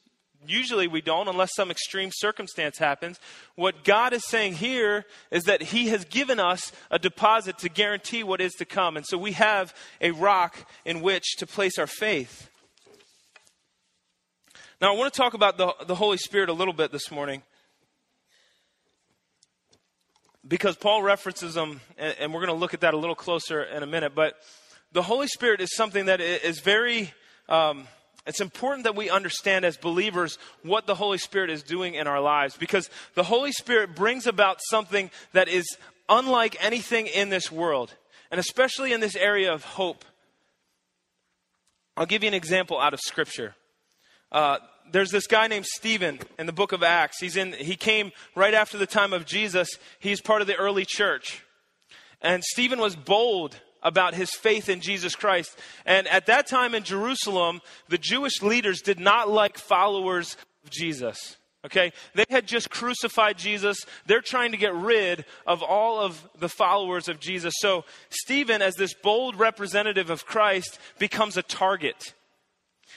Usually 0.46 0.87
we 0.87 1.01
don't, 1.01 1.29
unless 1.29 1.55
some 1.55 1.70
extreme 1.70 2.11
circumstance 2.12 2.79
happens. 2.79 3.18
What 3.57 3.83
God 3.83 4.12
is 4.12 4.24
saying 4.24 4.55
here 4.55 5.05
is 5.31 5.44
that 5.44 5.62
He 5.62 5.88
has 5.88 6.05
given 6.05 6.38
us 6.38 6.70
a 6.90 6.98
deposit 6.98 7.59
to 7.59 7.68
guarantee 7.68 8.22
what 8.22 8.40
is 8.40 8.53
to 8.55 8.64
come. 8.64 8.96
And 8.96 9.05
so 9.05 9.18
we 9.18 9.33
have 9.33 9.74
a 10.01 10.12
rock 10.12 10.57
in 10.85 11.01
which 11.01 11.37
to 11.38 11.46
place 11.46 11.79
our 11.79 11.88
faith. 11.88 12.51
Now, 14.81 14.94
I 14.94 14.96
want 14.96 15.12
to 15.12 15.16
talk 15.16 15.35
about 15.35 15.59
the, 15.59 15.74
the 15.87 15.96
Holy 15.96 16.18
Spirit 16.18 16.48
a 16.48 16.53
little 16.53 16.74
bit 16.74 16.92
this 16.92 17.11
morning 17.11 17.42
because 20.46 20.77
Paul 20.77 21.03
references 21.03 21.55
them, 21.55 21.81
and, 21.98 22.14
and 22.20 22.33
we're 22.33 22.46
going 22.46 22.55
to 22.55 22.61
look 22.61 22.74
at 22.74 22.81
that 22.83 22.94
a 22.94 22.96
little 22.96 23.16
closer 23.16 23.64
in 23.64 23.83
a 23.83 23.87
minute. 23.87 24.14
But 24.14 24.37
the 24.92 25.03
Holy 25.03 25.27
Spirit 25.27 25.61
is 25.61 25.74
something 25.74 26.07
that 26.07 26.20
is 26.20 26.61
very. 26.61 27.12
Um, 27.48 27.88
it's 28.29 28.43
important 28.43 28.85
that 28.85 28.95
we 28.95 29.09
understand 29.09 29.64
as 29.64 29.79
believers 29.79 30.38
what 30.62 30.87
the 30.87 30.95
Holy 30.95 31.17
Spirit 31.17 31.49
is 31.49 31.62
doing 31.62 31.95
in 31.95 32.07
our 32.07 32.21
lives 32.21 32.57
because 32.59 32.91
the 33.14 33.23
Holy 33.23 33.53
Spirit 33.53 33.97
brings 33.97 34.27
about 34.27 34.61
something 34.69 35.11
that 35.33 35.49
is 35.49 35.64
unlike 36.11 36.55
anything 36.61 37.07
in 37.07 37.31
this 37.31 37.51
world, 37.51 37.95
and 38.31 38.38
especially 38.38 38.93
in 38.93 39.01
this 39.01 39.17
area 39.17 39.53
of 39.53 39.64
hope. 39.64 40.05
I'll 41.97 42.07
give 42.07 42.23
you 42.23 42.29
an 42.29 42.35
example 42.35 42.79
out 42.79 42.93
of 42.93 43.01
Scripture. 43.01 43.55
Uh, 44.31 44.59
there's 44.93 45.11
this 45.11 45.27
guy 45.27 45.47
named 45.47 45.67
Stephen 45.67 46.19
in 46.38 46.45
the 46.45 46.53
book 46.53 46.73
of 46.73 46.83
Acts. 46.83 47.19
He's 47.19 47.37
in, 47.37 47.55
he 47.55 47.77
came 47.77 48.12
right 48.35 48.53
after 48.53 48.77
the 48.77 48.87
time 48.87 49.14
of 49.14 49.25
Jesus. 49.25 49.71
He's 50.01 50.21
part 50.21 50.43
of 50.43 50.47
the 50.47 50.57
early 50.57 50.85
church. 50.87 51.43
And 52.21 52.45
Stephen 52.45 52.79
was 52.79 52.95
bold 52.95 53.59
about 53.83 54.14
his 54.14 54.31
faith 54.31 54.69
in 54.69 54.81
Jesus 54.81 55.14
Christ. 55.14 55.59
And 55.87 56.07
at 56.09 56.27
that 56.27 56.47
time 56.47 56.75
in 56.75 56.83
Jerusalem, 56.83 57.61
the 57.88 57.99
Jewish 57.99 58.43
leaders 58.43 58.81
did 58.81 58.99
not 58.99 59.29
like 59.29 59.59
followers 59.59 60.37
of 60.64 60.71
Jesus. 60.71 61.37
Okay? 61.64 61.93
They 62.14 62.25
had 62.31 62.47
just 62.47 62.71
crucified 62.71 63.38
Jesus. 63.38 63.79
They're 64.07 64.21
trying 64.21 64.53
to 64.53 64.59
get 64.59 64.75
rid 64.75 65.25
of 65.47 65.62
all 65.62 66.01
of 66.01 66.29
the 66.38 66.49
followers 66.49 67.09
of 67.09 67.21
Jesus. 67.21 67.55
So, 67.59 67.85
Stephen, 68.11 68.62
as 68.62 68.77
this 68.77 68.95
bold 68.95 69.37
representative 69.37 70.11
of 70.11 70.25
Christ, 70.25 70.79
becomes 70.99 71.37
a 71.37 71.43
target. 71.43 72.14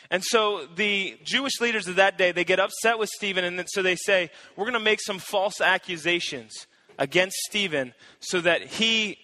And 0.09 0.23
so 0.23 0.67
the 0.75 1.17
Jewish 1.23 1.59
leaders 1.61 1.87
of 1.87 1.95
that 1.95 2.17
day, 2.17 2.31
they 2.31 2.43
get 2.43 2.59
upset 2.59 2.99
with 2.99 3.09
Stephen, 3.09 3.45
and 3.45 3.63
so 3.69 3.81
they 3.81 3.95
say, 3.95 4.29
We're 4.55 4.65
going 4.65 4.73
to 4.73 4.79
make 4.79 5.01
some 5.01 5.19
false 5.19 5.61
accusations 5.61 6.67
against 6.99 7.35
Stephen 7.49 7.93
so 8.19 8.41
that 8.41 8.61
he, 8.61 9.17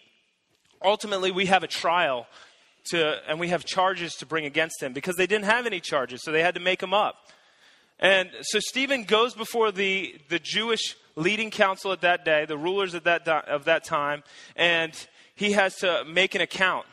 ultimately, 0.87 1.31
we 1.31 1.45
have 1.47 1.63
a 1.63 1.67
trial 1.67 2.27
to, 2.91 3.17
and 3.27 3.39
we 3.39 3.49
have 3.49 3.65
charges 3.65 4.15
to 4.15 4.25
bring 4.25 4.45
against 4.45 4.81
him 4.81 4.93
because 4.93 5.15
they 5.15 5.27
didn't 5.27 5.45
have 5.45 5.65
any 5.65 5.79
charges, 5.79 6.23
so 6.23 6.31
they 6.31 6.41
had 6.41 6.55
to 6.55 6.61
make 6.61 6.79
them 6.79 6.93
up. 6.93 7.15
And 7.99 8.29
so 8.41 8.59
Stephen 8.59 9.03
goes 9.03 9.33
before 9.33 9.71
the, 9.71 10.15
the 10.29 10.39
Jewish 10.39 10.95
leading 11.15 11.49
council 11.51 11.91
at 11.91 12.01
that 12.01 12.23
day, 12.23 12.45
the 12.45 12.57
rulers 12.57 12.95
at 12.95 13.03
that, 13.05 13.27
of 13.27 13.65
that 13.65 13.83
time, 13.83 14.23
and 14.55 14.93
he 15.35 15.51
has 15.51 15.75
to 15.77 16.03
make 16.05 16.35
an 16.35 16.41
account. 16.41 16.85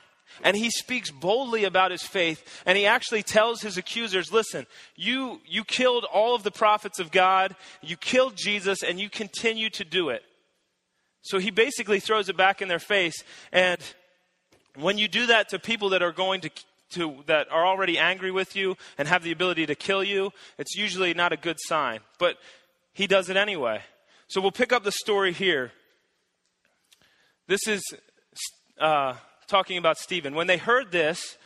And 0.43 0.57
he 0.57 0.71
speaks 0.71 1.11
boldly 1.13 1.65
about 1.65 1.93
his 1.93 2.03
faith, 2.03 2.63
and 2.67 2.77
he 2.77 2.87
actually 2.87 3.23
tells 3.23 3.61
his 3.61 3.77
accusers, 3.77 4.33
listen, 4.33 4.67
you, 4.97 5.41
you 5.47 5.63
killed 5.63 6.05
all 6.13 6.35
of 6.35 6.43
the 6.43 6.51
prophets 6.51 6.99
of 6.99 7.13
God, 7.13 7.55
you 7.83 7.97
killed 7.97 8.35
Jesus, 8.35 8.83
and 8.83 8.99
you 8.99 9.09
continue 9.09 9.71
to 9.71 9.85
do 9.85 10.09
it. 10.09 10.25
So 11.25 11.39
he 11.39 11.51
basically 11.51 12.01
throws 12.01 12.29
it 12.29 12.37
back 12.37 12.63
in 12.63 12.69
their 12.69 12.79
face, 12.79 13.25
and 13.53 13.81
when 14.77 14.99
you 14.99 15.09
do 15.09 15.27
that 15.27 15.49
to 15.51 15.59
people 15.59 15.91
that 15.91 16.03
are 16.03 16.13
going 16.13 16.41
to 16.43 16.51
to, 16.91 17.17
that 17.27 17.51
are 17.51 17.67
already 17.67 17.99
angry 17.99 18.31
with 18.31 18.57
you 18.57 18.77
and 18.99 19.09
have 19.09 19.23
the 19.23 19.33
ability 19.33 19.67
to 19.67 19.75
kill 19.75 20.05
you, 20.05 20.31
it's 20.59 20.77
usually 20.77 21.13
not 21.15 21.33
a 21.33 21.37
good 21.37 21.59
sign. 21.61 22.01
But 22.19 22.37
he 22.93 23.07
does 23.07 23.29
it 23.29 23.37
anyway. 23.37 23.83
So 24.29 24.41
we'll 24.41 24.53
pick 24.53 24.73
up 24.73 24.85
the 24.85 24.93
story 24.93 25.33
here. 25.33 25.73
This 27.47 27.67
is 27.67 27.83
uh, 28.81 29.15
talking 29.47 29.77
about 29.77 29.99
Stephen. 29.99 30.35
When 30.35 30.47
they 30.47 30.57
heard 30.57 30.93
this, 30.93 31.37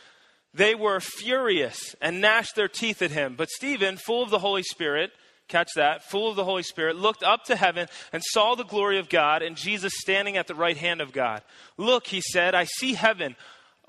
they 0.53 0.75
were 0.75 0.99
furious 0.99 1.95
and 2.01 2.21
gnashed 2.21 2.55
their 2.55 2.67
teeth 2.67 3.01
at 3.01 3.11
him. 3.11 3.35
But 3.35 3.49
Stephen, 3.49 3.97
full 3.97 4.23
of 4.23 4.29
the 4.29 4.39
Holy 4.39 4.63
Spirit, 4.63 5.11
catch 5.49 5.69
that, 5.75 6.03
full 6.03 6.29
of 6.29 6.35
the 6.35 6.45
Holy 6.45 6.63
Spirit, 6.63 6.95
looked 6.95 7.23
up 7.23 7.43
to 7.45 7.55
heaven 7.55 7.87
and 8.13 8.23
saw 8.23 8.55
the 8.55 8.63
glory 8.63 8.99
of 8.99 9.09
God 9.09 9.41
and 9.41 9.57
Jesus 9.57 9.93
standing 9.97 10.37
at 10.37 10.47
the 10.47 10.55
right 10.55 10.77
hand 10.77 11.01
of 11.01 11.11
God. 11.11 11.41
Look, 11.77 12.07
he 12.07 12.21
said, 12.21 12.55
I 12.55 12.63
see 12.63 12.93
heaven 12.93 13.35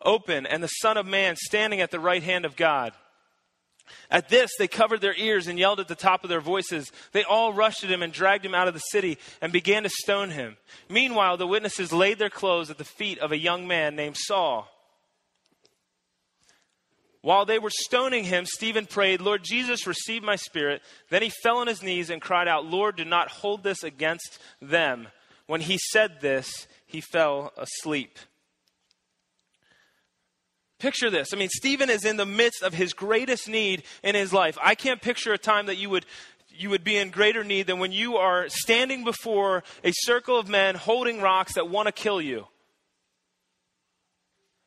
open 0.02 0.46
and 0.46 0.62
the 0.62 0.68
Son 0.68 0.96
of 0.96 1.06
Man 1.06 1.36
standing 1.36 1.80
at 1.80 1.90
the 1.90 2.00
right 2.00 2.22
hand 2.22 2.44
of 2.44 2.56
God. 2.56 2.92
At 4.10 4.28
this, 4.28 4.50
they 4.58 4.68
covered 4.68 5.00
their 5.00 5.16
ears 5.16 5.46
and 5.46 5.58
yelled 5.58 5.80
at 5.80 5.88
the 5.88 5.94
top 5.94 6.24
of 6.24 6.30
their 6.30 6.40
voices. 6.40 6.90
They 7.12 7.24
all 7.24 7.52
rushed 7.52 7.84
at 7.84 7.90
him 7.90 8.02
and 8.02 8.12
dragged 8.12 8.44
him 8.44 8.54
out 8.54 8.68
of 8.68 8.74
the 8.74 8.80
city 8.80 9.18
and 9.40 9.52
began 9.52 9.82
to 9.82 9.88
stone 9.88 10.30
him. 10.30 10.56
Meanwhile, 10.88 11.36
the 11.36 11.46
witnesses 11.46 11.92
laid 11.92 12.18
their 12.18 12.30
clothes 12.30 12.70
at 12.70 12.78
the 12.78 12.84
feet 12.84 13.18
of 13.18 13.32
a 13.32 13.38
young 13.38 13.66
man 13.66 13.96
named 13.96 14.16
Saul. 14.16 14.68
While 17.22 17.44
they 17.44 17.58
were 17.58 17.70
stoning 17.70 18.24
him, 18.24 18.46
Stephen 18.46 18.86
prayed, 18.86 19.20
Lord 19.20 19.42
Jesus, 19.44 19.86
receive 19.86 20.22
my 20.22 20.36
spirit. 20.36 20.80
Then 21.10 21.22
he 21.22 21.30
fell 21.42 21.58
on 21.58 21.66
his 21.66 21.82
knees 21.82 22.08
and 22.08 22.20
cried 22.20 22.48
out, 22.48 22.64
Lord, 22.64 22.96
do 22.96 23.04
not 23.04 23.30
hold 23.30 23.62
this 23.62 23.82
against 23.82 24.38
them. 24.62 25.08
When 25.46 25.60
he 25.60 25.78
said 25.90 26.20
this, 26.20 26.66
he 26.86 27.00
fell 27.00 27.52
asleep. 27.58 28.18
Picture 30.78 31.10
this. 31.10 31.34
I 31.34 31.36
mean, 31.36 31.50
Stephen 31.50 31.90
is 31.90 32.06
in 32.06 32.16
the 32.16 32.24
midst 32.24 32.62
of 32.62 32.72
his 32.72 32.94
greatest 32.94 33.48
need 33.48 33.82
in 34.02 34.14
his 34.14 34.32
life. 34.32 34.56
I 34.62 34.74
can't 34.74 35.02
picture 35.02 35.34
a 35.34 35.38
time 35.38 35.66
that 35.66 35.76
you 35.76 35.90
would 35.90 36.06
you 36.52 36.70
would 36.70 36.84
be 36.84 36.96
in 36.96 37.10
greater 37.10 37.44
need 37.44 37.66
than 37.66 37.78
when 37.78 37.92
you 37.92 38.16
are 38.16 38.48
standing 38.48 39.04
before 39.04 39.62
a 39.82 39.92
circle 39.92 40.38
of 40.38 40.48
men 40.48 40.74
holding 40.74 41.20
rocks 41.20 41.54
that 41.54 41.70
want 41.70 41.86
to 41.86 41.92
kill 41.92 42.20
you. 42.20 42.46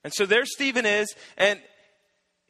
And 0.04 0.14
so 0.14 0.26
there 0.26 0.46
Stephen 0.46 0.86
is, 0.86 1.14
and 1.38 1.60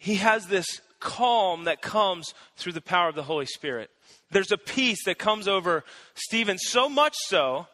he 0.03 0.15
has 0.15 0.47
this 0.47 0.81
calm 0.99 1.63
that 1.63 1.81
comes 1.81 2.33
through 2.57 2.73
the 2.73 2.81
power 2.81 3.07
of 3.07 3.15
the 3.15 3.23
Holy 3.23 3.45
Spirit. 3.45 3.89
There's 4.31 4.51
a 4.51 4.57
peace 4.57 5.05
that 5.05 5.17
comes 5.17 5.47
over 5.47 5.85
Stephen, 6.13 6.57
so 6.57 6.89
much 6.89 7.15
so 7.27 7.67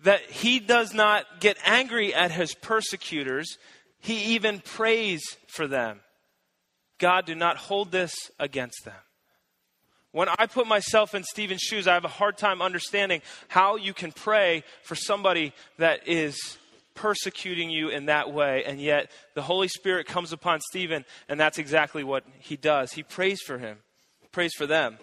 that 0.00 0.22
he 0.22 0.58
does 0.58 0.92
not 0.92 1.38
get 1.38 1.56
angry 1.64 2.12
at 2.12 2.32
his 2.32 2.52
persecutors. 2.52 3.58
He 4.00 4.34
even 4.34 4.58
prays 4.58 5.22
for 5.46 5.68
them. 5.68 6.00
God, 6.98 7.26
do 7.26 7.36
not 7.36 7.58
hold 7.58 7.92
this 7.92 8.12
against 8.40 8.84
them. 8.84 8.94
When 10.10 10.28
I 10.28 10.46
put 10.46 10.66
myself 10.66 11.14
in 11.14 11.22
Stephen's 11.22 11.62
shoes, 11.62 11.86
I 11.86 11.94
have 11.94 12.06
a 12.06 12.08
hard 12.08 12.36
time 12.36 12.60
understanding 12.60 13.22
how 13.46 13.76
you 13.76 13.94
can 13.94 14.10
pray 14.10 14.64
for 14.82 14.96
somebody 14.96 15.52
that 15.78 16.08
is 16.08 16.58
persecuting 16.98 17.70
you 17.70 17.90
in 17.90 18.06
that 18.06 18.32
way, 18.32 18.64
and 18.64 18.80
yet 18.80 19.08
the 19.34 19.42
Holy 19.42 19.68
Spirit 19.68 20.08
comes 20.08 20.32
upon 20.32 20.60
Stephen, 20.60 21.04
and 21.28 21.38
that's 21.38 21.56
exactly 21.56 22.02
what 22.02 22.24
he 22.40 22.56
does. 22.56 22.92
He 22.92 23.04
prays 23.04 23.40
for 23.40 23.58
him, 23.58 23.78
prays 24.32 24.52
for 24.52 24.66
them. 24.66 24.98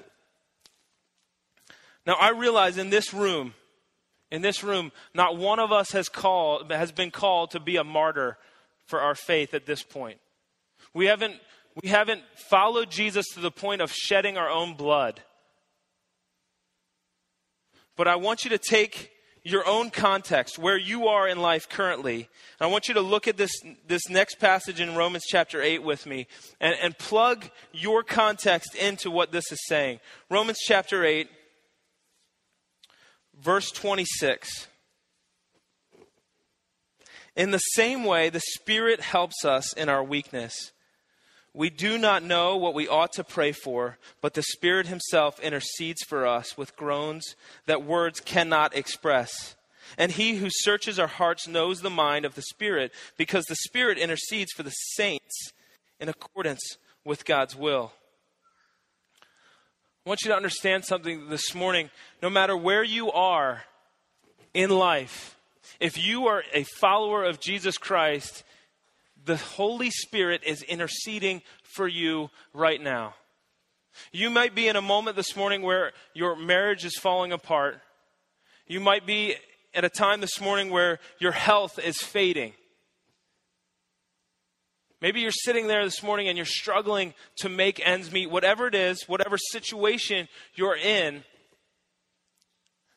Now, 2.05 2.15
I 2.15 2.31
realize 2.31 2.77
in 2.77 2.89
this 2.89 3.13
room, 3.13 3.53
in 4.29 4.41
this 4.41 4.61
room, 4.61 4.91
not 5.13 5.37
one 5.37 5.59
of 5.59 5.71
us 5.71 5.91
has 5.91 6.09
called 6.09 6.69
has 6.69 6.91
been 6.91 7.11
called 7.11 7.51
to 7.51 7.61
be 7.61 7.77
a 7.77 7.83
martyr 7.85 8.37
for 8.87 8.99
our 8.99 9.15
faith 9.15 9.53
at 9.53 9.65
this 9.65 9.81
point. 9.81 10.19
We 10.93 11.05
haven't, 11.05 11.35
we 11.81 11.87
haven't 11.87 12.23
followed 12.49 12.91
Jesus 12.91 13.25
to 13.35 13.39
the 13.39 13.51
point 13.51 13.81
of 13.81 13.89
shedding 13.89 14.37
our 14.37 14.49
own 14.49 14.73
blood. 14.73 15.21
But 17.95 18.09
I 18.09 18.17
want 18.17 18.43
you 18.43 18.49
to 18.49 18.57
take 18.57 19.14
your 19.45 19.65
own 19.67 19.91
context, 19.91 20.57
where 20.57 20.77
you 20.77 21.07
are 21.07 21.27
in 21.27 21.39
life 21.39 21.69
currently. 21.69 22.27
I 22.59 22.65
want 22.65 22.87
you 22.87 22.95
to 22.95 23.01
look 23.01 23.27
at 23.27 23.37
this, 23.37 23.51
this 23.87 24.09
next 24.09 24.39
passage 24.39 24.81
in 24.81 24.95
Romans 24.95 25.23
chapter 25.29 25.61
8 25.61 25.83
with 25.83 26.07
me 26.07 26.25
and, 26.59 26.75
and 26.81 26.97
plug 26.97 27.45
your 27.71 28.01
context 28.03 28.73
into 28.73 29.11
what 29.11 29.31
this 29.31 29.51
is 29.51 29.59
saying. 29.67 29.99
Romans 30.31 30.57
chapter 30.65 31.05
8, 31.05 31.29
verse 33.39 33.69
26. 33.69 34.67
In 37.35 37.51
the 37.51 37.59
same 37.59 38.03
way, 38.03 38.29
the 38.29 38.41
Spirit 38.55 38.99
helps 38.99 39.45
us 39.45 39.73
in 39.73 39.89
our 39.89 40.03
weakness. 40.03 40.71
We 41.55 41.69
do 41.69 41.97
not 41.97 42.21
know 42.21 42.57
what 42.57 42.73
we 42.73 42.85
ought 42.85 43.13
to 43.13 43.23
pray 43.23 43.53
for, 43.53 43.97
but 44.19 44.33
the 44.33 44.43
Spirit 44.43 44.87
Himself 44.87 45.39
intercedes 45.39 46.03
for 46.03 46.27
us 46.27 46.57
with 46.57 46.75
groans 46.75 47.37
that 47.65 47.85
words 47.85 48.19
cannot 48.19 48.75
express. 48.75 49.55
And 49.97 50.11
He 50.11 50.35
who 50.35 50.49
searches 50.49 50.99
our 50.99 51.07
hearts 51.07 51.47
knows 51.47 51.79
the 51.79 51.89
mind 51.89 52.25
of 52.25 52.35
the 52.35 52.41
Spirit, 52.41 52.91
because 53.15 53.45
the 53.45 53.55
Spirit 53.55 53.97
intercedes 53.97 54.51
for 54.51 54.63
the 54.63 54.71
saints 54.71 55.53
in 55.97 56.09
accordance 56.09 56.77
with 57.05 57.23
God's 57.23 57.55
will. 57.55 57.93
I 60.05 60.09
want 60.09 60.23
you 60.23 60.31
to 60.31 60.35
understand 60.35 60.83
something 60.83 61.29
this 61.29 61.55
morning. 61.55 61.89
No 62.21 62.29
matter 62.29 62.57
where 62.57 62.83
you 62.83 63.13
are 63.13 63.63
in 64.53 64.71
life, 64.71 65.37
if 65.79 65.97
you 65.97 66.27
are 66.27 66.43
a 66.53 66.63
follower 66.63 67.23
of 67.23 67.39
Jesus 67.39 67.77
Christ, 67.77 68.43
the 69.25 69.37
Holy 69.37 69.89
Spirit 69.89 70.41
is 70.45 70.61
interceding 70.61 71.41
for 71.63 71.87
you 71.87 72.29
right 72.53 72.81
now. 72.81 73.15
You 74.11 74.29
might 74.29 74.55
be 74.55 74.67
in 74.67 74.75
a 74.75 74.81
moment 74.81 75.15
this 75.15 75.35
morning 75.35 75.61
where 75.61 75.93
your 76.13 76.35
marriage 76.35 76.85
is 76.85 76.97
falling 76.97 77.31
apart. 77.31 77.79
You 78.67 78.79
might 78.79 79.05
be 79.05 79.35
at 79.73 79.85
a 79.85 79.89
time 79.89 80.21
this 80.21 80.39
morning 80.41 80.69
where 80.69 80.99
your 81.19 81.31
health 81.31 81.79
is 81.79 81.97
fading. 81.97 82.53
Maybe 85.01 85.19
you're 85.19 85.31
sitting 85.31 85.67
there 85.67 85.83
this 85.83 86.01
morning 86.01 86.27
and 86.27 86.37
you're 86.37 86.45
struggling 86.45 87.13
to 87.37 87.49
make 87.49 87.85
ends 87.85 88.11
meet. 88.11 88.29
Whatever 88.29 88.67
it 88.67 88.75
is, 88.75 89.03
whatever 89.07 89.37
situation 89.37 90.27
you're 90.55 90.75
in, 90.75 91.23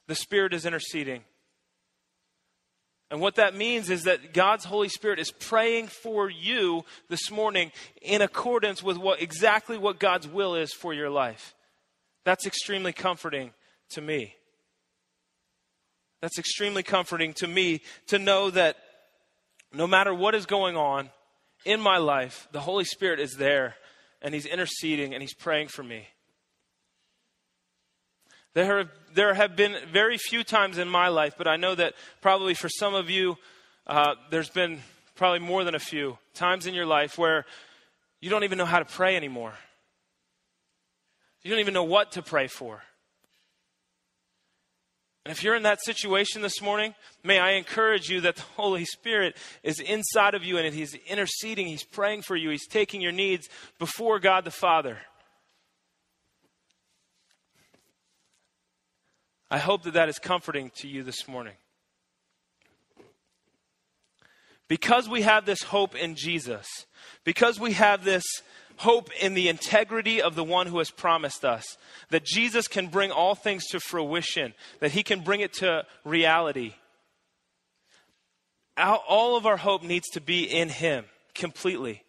the 0.06 0.14
Spirit 0.14 0.54
is 0.54 0.64
interceding. 0.64 1.22
And 3.10 3.20
what 3.20 3.36
that 3.36 3.56
means 3.56 3.88
is 3.88 4.04
that 4.04 4.34
God's 4.34 4.66
Holy 4.66 4.88
Spirit 4.88 5.18
is 5.18 5.30
praying 5.30 5.86
for 5.88 6.28
you 6.28 6.84
this 7.08 7.30
morning 7.30 7.72
in 8.02 8.20
accordance 8.20 8.82
with 8.82 8.98
what 8.98 9.22
exactly 9.22 9.78
what 9.78 9.98
God's 9.98 10.28
will 10.28 10.54
is 10.54 10.72
for 10.74 10.92
your 10.92 11.08
life. 11.08 11.54
That's 12.24 12.46
extremely 12.46 12.92
comforting 12.92 13.52
to 13.90 14.02
me. 14.02 14.34
That's 16.20 16.38
extremely 16.38 16.82
comforting 16.82 17.32
to 17.34 17.46
me 17.46 17.80
to 18.08 18.18
know 18.18 18.50
that 18.50 18.76
no 19.72 19.86
matter 19.86 20.12
what 20.12 20.34
is 20.34 20.44
going 20.44 20.76
on 20.76 21.10
in 21.64 21.80
my 21.80 21.96
life, 21.98 22.48
the 22.52 22.60
Holy 22.60 22.84
Spirit 22.84 23.20
is 23.20 23.36
there 23.36 23.76
and 24.20 24.34
He's 24.34 24.46
interceding 24.46 25.14
and 25.14 25.22
He's 25.22 25.34
praying 25.34 25.68
for 25.68 25.82
me. 25.82 26.08
There 28.54 28.78
have, 28.78 28.88
there 29.14 29.34
have 29.34 29.56
been 29.56 29.76
very 29.92 30.18
few 30.18 30.42
times 30.42 30.78
in 30.78 30.88
my 30.88 31.08
life, 31.08 31.34
but 31.36 31.46
I 31.46 31.56
know 31.56 31.74
that 31.74 31.94
probably 32.20 32.54
for 32.54 32.68
some 32.68 32.94
of 32.94 33.10
you, 33.10 33.36
uh, 33.86 34.14
there's 34.30 34.50
been 34.50 34.80
probably 35.14 35.40
more 35.40 35.64
than 35.64 35.74
a 35.74 35.80
few 35.80 36.18
times 36.34 36.66
in 36.66 36.74
your 36.74 36.86
life 36.86 37.18
where 37.18 37.44
you 38.20 38.30
don't 38.30 38.44
even 38.44 38.58
know 38.58 38.64
how 38.64 38.78
to 38.78 38.84
pray 38.84 39.16
anymore. 39.16 39.52
You 41.42 41.50
don't 41.50 41.60
even 41.60 41.74
know 41.74 41.84
what 41.84 42.12
to 42.12 42.22
pray 42.22 42.46
for. 42.46 42.82
And 45.24 45.36
if 45.36 45.42
you're 45.42 45.56
in 45.56 45.64
that 45.64 45.82
situation 45.84 46.40
this 46.40 46.62
morning, 46.62 46.94
may 47.22 47.38
I 47.38 47.52
encourage 47.52 48.08
you 48.08 48.22
that 48.22 48.36
the 48.36 48.42
Holy 48.56 48.84
Spirit 48.86 49.36
is 49.62 49.78
inside 49.78 50.34
of 50.34 50.42
you 50.42 50.56
and 50.56 50.74
He's 50.74 50.94
interceding, 51.06 51.66
He's 51.66 51.84
praying 51.84 52.22
for 52.22 52.34
you, 52.34 52.50
He's 52.50 52.66
taking 52.66 53.00
your 53.00 53.12
needs 53.12 53.48
before 53.78 54.20
God 54.20 54.44
the 54.44 54.50
Father. 54.50 54.98
I 59.50 59.58
hope 59.58 59.82
that 59.84 59.94
that 59.94 60.08
is 60.08 60.18
comforting 60.18 60.70
to 60.76 60.88
you 60.88 61.02
this 61.02 61.26
morning. 61.26 61.54
Because 64.68 65.08
we 65.08 65.22
have 65.22 65.46
this 65.46 65.62
hope 65.62 65.96
in 65.96 66.14
Jesus, 66.14 66.66
because 67.24 67.58
we 67.58 67.72
have 67.72 68.04
this 68.04 68.24
hope 68.78 69.10
in 69.20 69.34
the 69.34 69.48
integrity 69.48 70.22
of 70.22 70.34
the 70.34 70.44
one 70.44 70.66
who 70.66 70.78
has 70.78 70.90
promised 70.90 71.44
us. 71.44 71.78
That 72.10 72.24
Jesus 72.24 72.68
can 72.68 72.88
bring 72.88 73.10
all 73.10 73.34
things 73.34 73.66
to 73.68 73.80
fruition, 73.80 74.54
that 74.80 74.92
he 74.92 75.02
can 75.02 75.20
bring 75.20 75.40
it 75.40 75.52
to 75.54 75.84
reality. 76.04 76.74
All 78.76 79.36
of 79.36 79.46
our 79.46 79.56
hope 79.56 79.82
needs 79.82 80.08
to 80.10 80.20
be 80.20 80.44
in 80.44 80.68
him 80.68 81.06
completely 81.34 82.04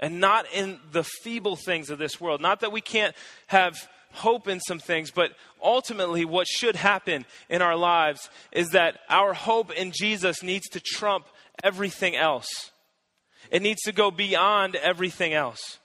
and 0.00 0.20
not 0.20 0.46
in 0.52 0.80
the 0.90 1.04
feeble 1.04 1.56
things 1.56 1.90
of 1.90 1.98
this 1.98 2.20
world. 2.20 2.40
Not 2.40 2.60
that 2.60 2.72
we 2.72 2.80
can't 2.80 3.14
have 3.46 3.76
hope 4.12 4.48
in 4.48 4.60
some 4.60 4.78
things, 4.78 5.10
but 5.10 5.32
ultimately, 5.62 6.24
what 6.24 6.46
should 6.46 6.76
happen 6.76 7.24
in 7.48 7.62
our 7.62 7.76
lives 7.76 8.28
is 8.52 8.70
that 8.70 8.98
our 9.08 9.34
hope 9.34 9.72
in 9.72 9.92
Jesus 9.92 10.42
needs 10.42 10.68
to 10.70 10.80
trump 10.80 11.26
everything 11.62 12.16
else. 12.16 12.72
It 13.50 13.62
needs 13.62 13.82
to 13.82 13.92
go 13.92 14.10
beyond 14.10 14.76
everything 14.76 15.32
else. 15.32 15.78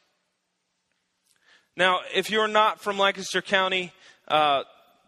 Now, 1.75 2.01
if 2.13 2.29
you're 2.29 2.47
not 2.47 2.81
from 2.81 2.99
Lancaster 2.99 3.41
County, 3.41 3.91
uh, 4.27 4.63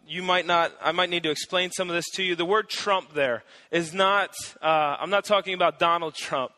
you 0.08 0.24
might 0.24 0.46
not, 0.46 0.72
I 0.82 0.92
might 0.92 1.10
need 1.10 1.24
to 1.24 1.32
explain 1.32 1.72
some 1.72 1.90
of 1.90 1.96
this 1.96 2.10
to 2.16 2.24
you. 2.24 2.36
The 2.36 2.46
word 2.46 2.70
Trump 2.70 3.14
there 3.14 3.44
is 3.72 3.94
not, 3.94 4.32
uh, 4.62 4.98
I'm 5.00 5.10
not 5.10 5.26
talking 5.26 5.54
about 5.54 5.80
Donald 5.80 6.16
Trump, 6.16 6.52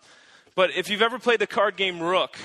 but 0.56 0.72
if 0.76 0.90
you've 0.90 1.02
ever 1.02 1.20
played 1.20 1.40
the 1.40 1.48
card 1.48 1.78
game 1.78 2.00
Rook, 2.00 2.38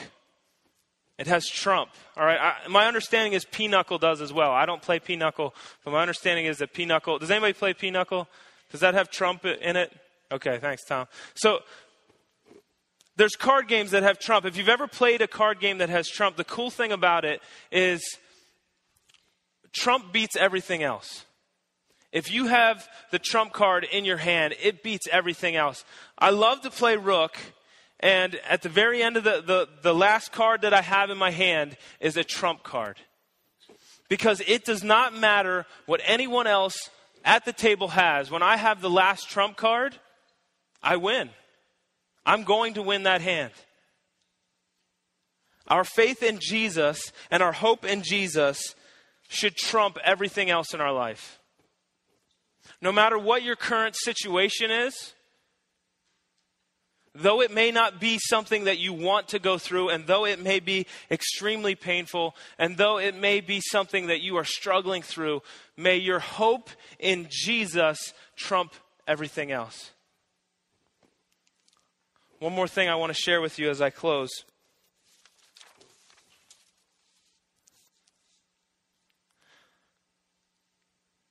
it 1.22 1.28
has 1.28 1.46
Trump. 1.46 1.88
All 2.16 2.24
right. 2.24 2.40
I, 2.40 2.66
my 2.66 2.86
understanding 2.86 3.32
is 3.32 3.44
Pinochle 3.44 3.98
does 3.98 4.20
as 4.20 4.32
well. 4.32 4.50
I 4.50 4.66
don't 4.66 4.82
play 4.82 4.98
Pinochle, 4.98 5.54
but 5.84 5.92
my 5.92 6.00
understanding 6.00 6.46
is 6.46 6.58
that 6.58 6.74
Pinochle. 6.74 7.20
Does 7.20 7.30
anybody 7.30 7.52
play 7.52 7.74
Pinochle? 7.74 8.26
Does 8.72 8.80
that 8.80 8.94
have 8.94 9.08
Trump 9.08 9.44
in 9.44 9.76
it? 9.76 9.92
Okay, 10.32 10.58
thanks, 10.58 10.82
Tom. 10.84 11.06
So 11.36 11.60
there's 13.14 13.36
card 13.36 13.68
games 13.68 13.92
that 13.92 14.02
have 14.02 14.18
trump. 14.18 14.46
If 14.46 14.56
you've 14.56 14.68
ever 14.68 14.88
played 14.88 15.22
a 15.22 15.28
card 15.28 15.60
game 15.60 15.78
that 15.78 15.90
has 15.90 16.08
trump, 16.08 16.34
the 16.34 16.42
cool 16.42 16.70
thing 16.70 16.90
about 16.90 17.24
it 17.24 17.40
is 17.70 18.02
trump 19.72 20.12
beats 20.12 20.34
everything 20.34 20.82
else. 20.82 21.24
If 22.10 22.32
you 22.32 22.48
have 22.48 22.88
the 23.12 23.20
trump 23.20 23.52
card 23.52 23.84
in 23.84 24.04
your 24.04 24.16
hand, 24.16 24.56
it 24.60 24.82
beats 24.82 25.06
everything 25.12 25.54
else. 25.54 25.84
I 26.18 26.30
love 26.30 26.62
to 26.62 26.70
play 26.70 26.96
rook, 26.96 27.38
and 28.02 28.34
at 28.48 28.62
the 28.62 28.68
very 28.68 29.00
end 29.00 29.16
of 29.16 29.24
the, 29.24 29.42
the, 29.46 29.68
the 29.82 29.94
last 29.94 30.32
card 30.32 30.62
that 30.62 30.74
I 30.74 30.82
have 30.82 31.10
in 31.10 31.16
my 31.16 31.30
hand 31.30 31.76
is 32.00 32.16
a 32.16 32.24
trump 32.24 32.64
card. 32.64 32.98
Because 34.08 34.42
it 34.46 34.64
does 34.64 34.82
not 34.82 35.14
matter 35.14 35.64
what 35.86 36.00
anyone 36.04 36.48
else 36.48 36.90
at 37.24 37.44
the 37.44 37.52
table 37.52 37.88
has. 37.88 38.30
When 38.30 38.42
I 38.42 38.56
have 38.56 38.80
the 38.80 38.90
last 38.90 39.30
trump 39.30 39.56
card, 39.56 39.96
I 40.82 40.96
win. 40.96 41.30
I'm 42.26 42.42
going 42.42 42.74
to 42.74 42.82
win 42.82 43.04
that 43.04 43.20
hand. 43.20 43.52
Our 45.68 45.84
faith 45.84 46.22
in 46.24 46.40
Jesus 46.40 47.12
and 47.30 47.42
our 47.42 47.52
hope 47.52 47.84
in 47.84 48.02
Jesus 48.02 48.74
should 49.28 49.56
trump 49.56 49.96
everything 50.04 50.50
else 50.50 50.74
in 50.74 50.80
our 50.80 50.92
life. 50.92 51.38
No 52.80 52.90
matter 52.90 53.16
what 53.16 53.44
your 53.44 53.56
current 53.56 53.94
situation 53.96 54.72
is, 54.72 55.14
though 57.14 57.42
it 57.42 57.52
may 57.52 57.70
not 57.70 58.00
be 58.00 58.18
something 58.18 58.64
that 58.64 58.78
you 58.78 58.92
want 58.92 59.28
to 59.28 59.38
go 59.38 59.58
through, 59.58 59.90
and 59.90 60.06
though 60.06 60.24
it 60.24 60.42
may 60.42 60.60
be 60.60 60.86
extremely 61.10 61.74
painful, 61.74 62.34
and 62.58 62.76
though 62.76 62.98
it 62.98 63.14
may 63.14 63.40
be 63.40 63.60
something 63.60 64.06
that 64.06 64.22
you 64.22 64.36
are 64.36 64.44
struggling 64.44 65.02
through, 65.02 65.42
may 65.76 65.96
your 65.96 66.20
hope 66.20 66.70
in 66.98 67.28
Jesus 67.30 68.14
trump 68.36 68.72
everything 69.06 69.52
else. 69.52 69.90
One 72.38 72.54
more 72.54 72.68
thing 72.68 72.88
I 72.88 72.96
want 72.96 73.10
to 73.14 73.20
share 73.20 73.40
with 73.40 73.58
you 73.58 73.70
as 73.70 73.80
I 73.80 73.90
close. 73.90 74.30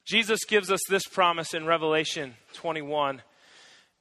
Jesus 0.06 0.44
gives 0.46 0.70
us 0.70 0.82
this 0.90 1.04
promise 1.06 1.54
in 1.54 1.66
Revelation 1.66 2.36
21. 2.54 3.22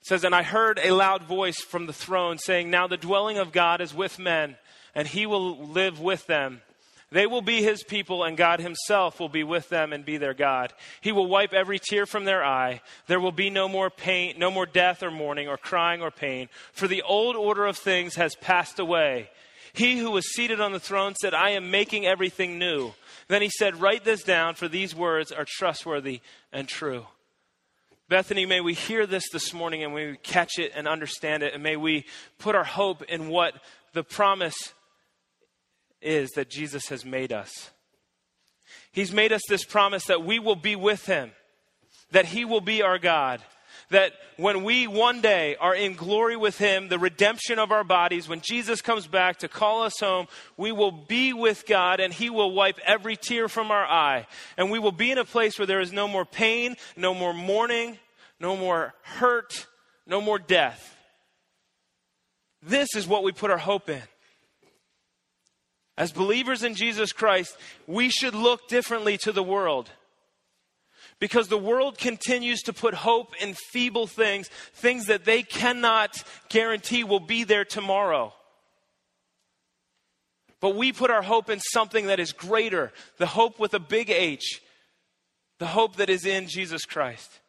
It 0.01 0.07
says, 0.07 0.25
And 0.25 0.35
I 0.35 0.43
heard 0.43 0.81
a 0.83 0.93
loud 0.93 1.25
voice 1.25 1.61
from 1.61 1.87
the 1.87 1.93
throne 1.93 2.39
saying, 2.39 2.71
Now 2.71 2.87
the 2.87 2.97
dwelling 2.97 3.39
of 3.39 3.53
God 3.53 3.81
is 3.81 3.95
with 3.95 4.19
men, 4.19 4.57
and 4.95 5.07
he 5.07 5.27
will 5.27 5.67
live 5.69 6.01
with 6.01 6.27
them. 6.27 6.63
They 7.13 7.27
will 7.27 7.43
be 7.43 7.61
his 7.61 7.83
people, 7.83 8.23
and 8.23 8.37
God 8.37 8.61
himself 8.61 9.19
will 9.19 9.29
be 9.29 9.43
with 9.43 9.69
them 9.69 9.93
and 9.93 10.05
be 10.05 10.17
their 10.17 10.35
God. 10.35 10.73
He 11.01 11.11
will 11.11 11.27
wipe 11.27 11.53
every 11.53 11.81
tear 11.81 12.07
from 12.07 12.25
their 12.25 12.45
eye. 12.45 12.83
There 13.09 13.19
will 13.19 13.33
be 13.33 13.51
no 13.51 13.69
more 13.69 13.91
pain, 13.91 14.37
no 14.39 14.49
more 14.51 14.67
death 14.67 15.03
or 15.03 15.11
mourning 15.11 15.49
or 15.49 15.57
crying 15.57 16.03
or 16.03 16.13
pain, 16.13 16.49
for 16.73 16.87
the 16.87 17.03
old 17.03 17.35
order 17.35 17.67
of 17.67 17.77
things 17.77 18.15
has 18.15 18.37
passed 18.37 18.79
away. 18.79 19.29
He 19.73 19.99
who 19.99 20.13
was 20.13 20.33
seated 20.35 20.61
on 20.61 20.73
the 20.73 20.81
throne 20.81 21.15
said, 21.21 21.35
I 21.35 21.51
am 21.51 21.71
making 21.71 22.07
everything 22.07 22.59
new. 22.59 22.93
Then 23.29 23.43
he 23.43 23.51
said, 23.51 23.81
Write 23.81 24.05
this 24.05 24.23
down, 24.23 24.55
for 24.55 24.69
these 24.69 24.95
words 24.95 25.33
are 25.33 25.47
trustworthy 25.47 26.21
and 26.53 26.69
true. 26.69 27.07
Bethany, 28.11 28.44
may 28.44 28.61
we 28.61 28.75
hear 28.75 29.07
this 29.07 29.31
this 29.31 29.55
morning 29.55 29.85
and 29.85 29.94
may 29.94 30.11
we 30.11 30.16
catch 30.16 30.59
it 30.59 30.73
and 30.75 30.88
understand 30.88 31.44
it, 31.44 31.55
and 31.55 31.62
may 31.62 31.77
we 31.77 32.05
put 32.40 32.57
our 32.57 32.64
hope 32.64 33.05
in 33.05 33.29
what 33.29 33.55
the 33.92 34.03
promise 34.03 34.75
is 36.03 36.31
that 36.31 36.51
Jesus 36.51 36.88
has 36.88 37.05
made 37.05 37.33
us. 37.33 37.70
He's 38.90 39.12
made 39.12 39.33
us 39.33 39.42
this 39.49 39.64
promise 39.64 40.07
that 40.07 40.25
we 40.25 40.40
will 40.40 40.57
be 40.57 40.75
with 40.75 41.07
Him, 41.07 41.31
that 42.11 42.25
He 42.25 42.44
will 42.44 42.61
be 42.61 42.83
our 42.83 42.99
God, 42.99 43.42
that 43.90 44.12
when 44.37 44.64
we 44.64 44.87
one 44.87 45.20
day 45.20 45.57
are 45.57 45.74
in 45.74 45.94
glory 45.94 46.37
with 46.37 46.59
Him, 46.59 46.88
the 46.88 46.98
redemption 46.98 47.59
of 47.59 47.72
our 47.72 47.85
bodies, 47.85 48.29
when 48.29 48.40
Jesus 48.40 48.81
comes 48.81 49.07
back 49.07 49.38
to 49.38 49.48
call 49.48 49.83
us 49.83 50.00
home, 50.00 50.26
we 50.57 50.72
will 50.72 50.92
be 50.92 51.33
with 51.33 51.66
God 51.66 52.00
and 52.00 52.12
He 52.12 52.31
will 52.31 52.53
wipe 52.53 52.79
every 52.87 53.16
tear 53.16 53.48
from 53.48 53.70
our 53.70 53.85
eye. 53.85 54.26
And 54.57 54.70
we 54.70 54.79
will 54.79 54.92
be 54.92 55.11
in 55.11 55.18
a 55.18 55.24
place 55.24 55.59
where 55.59 55.66
there 55.66 55.81
is 55.81 55.92
no 55.92 56.09
more 56.09 56.24
pain, 56.24 56.76
no 56.96 57.14
more 57.14 57.35
mourning, 57.35 57.98
no 58.38 58.57
more 58.57 58.94
hurt, 59.03 59.66
no 60.07 60.20
more 60.20 60.38
death. 60.38 60.96
This 62.62 62.94
is 62.94 63.07
what 63.07 63.24
we 63.24 63.33
put 63.33 63.50
our 63.50 63.59
hope 63.59 63.88
in. 63.88 64.03
As 65.96 66.12
believers 66.12 66.62
in 66.62 66.74
Jesus 66.74 67.12
Christ, 67.12 67.57
we 67.87 68.09
should 68.09 68.35
look 68.35 68.68
differently 68.68 69.18
to 69.18 69.33
the 69.33 69.42
world. 69.42 69.90
Because 71.21 71.49
the 71.49 71.59
world 71.59 71.99
continues 71.99 72.63
to 72.63 72.73
put 72.73 72.95
hope 72.95 73.35
in 73.41 73.55
feeble 73.55 74.07
things, 74.07 74.49
things 74.73 75.07
that 75.07 75.27
they 75.27 75.43
cannot 75.43 76.23
guarantee 76.49 77.05
will 77.05 77.21
be 77.21 77.45
there 77.45 77.65
tomorrow. 77.65 78.33
But 80.61 80.77
we 80.77 80.93
put 80.93 81.11
our 81.11 81.23
hope 81.23 81.51
in 81.51 81.61
something 81.61 82.07
that 82.07 82.21
is 82.21 82.33
greater, 82.33 82.93
the 83.19 83.27
hope 83.27 83.59
with 83.59 83.75
a 83.75 83.79
big 83.79 84.11
H, 84.11 84.63
the 85.59 85.67
hope 85.67 85.97
that 85.97 86.11
is 86.11 86.25
in 86.25 86.49
Jesus 86.49 86.85
Christ. 86.85 87.41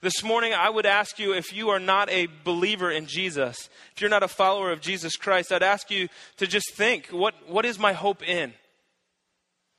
This 0.00 0.22
morning, 0.22 0.52
I 0.52 0.68
would 0.68 0.84
ask 0.84 1.18
you 1.18 1.32
if 1.32 1.54
you 1.54 1.70
are 1.70 1.80
not 1.80 2.10
a 2.10 2.28
believer 2.44 2.90
in 2.90 3.06
Jesus, 3.06 3.70
if 3.94 4.02
you're 4.02 4.10
not 4.10 4.22
a 4.22 4.28
follower 4.28 4.70
of 4.70 4.82
Jesus 4.82 5.16
Christ, 5.16 5.52
I'd 5.52 5.62
ask 5.62 5.90
you 5.90 6.08
to 6.36 6.46
just 6.46 6.74
think 6.74 7.08
what, 7.08 7.34
what 7.48 7.64
is 7.64 7.78
my 7.78 7.94
hope 7.94 8.22
in? 8.22 8.52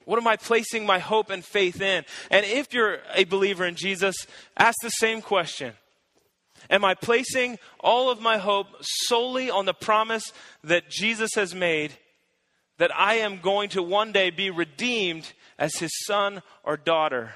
What 0.06 0.20
am 0.20 0.28
I 0.28 0.38
placing 0.38 0.86
my 0.86 1.00
hope 1.00 1.30
and 1.30 1.44
faith 1.44 1.82
in? 1.82 2.06
And 2.32 2.46
if 2.46 2.74
you're 2.74 3.00
a 3.14 3.24
believer 3.26 3.66
in 3.66 3.76
Jesus, 3.76 4.16
ask 4.58 4.78
the 4.82 4.90
same 4.90 5.22
question 5.22 5.74
Am 6.70 6.86
I 6.86 6.94
placing 6.94 7.60
all 7.80 8.10
of 8.10 8.22
my 8.22 8.38
hope 8.38 8.68
solely 8.82 9.50
on 9.50 9.66
the 9.66 9.74
promise 9.74 10.32
that 10.64 10.90
Jesus 10.90 11.32
has 11.36 11.54
made 11.54 11.94
that 12.78 12.96
I 12.96 13.16
am 13.16 13.40
going 13.40 13.70
to 13.70 13.84
one 13.84 14.12
day 14.12 14.30
be 14.30 14.50
redeemed 14.50 15.32
as 15.58 15.76
his 15.76 15.92
son 16.06 16.42
or 16.64 16.78
daughter? 16.78 17.34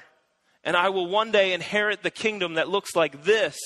and 0.64 0.76
I 0.76 0.90
will 0.90 1.06
one 1.06 1.30
day 1.30 1.52
inherit 1.52 2.02
the 2.02 2.10
kingdom 2.10 2.54
that 2.54 2.68
looks 2.68 2.94
like 2.94 3.24
this. 3.24 3.58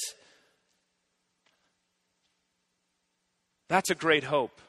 That's 3.69 3.91
a 3.91 3.95
great 3.95 4.25
hope. 4.25 4.61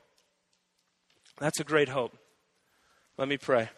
That's 1.38 1.60
a 1.60 1.63
great 1.63 1.89
hope. 1.89 2.17
Let 3.17 3.28
me 3.28 3.38
pray. 3.38 3.69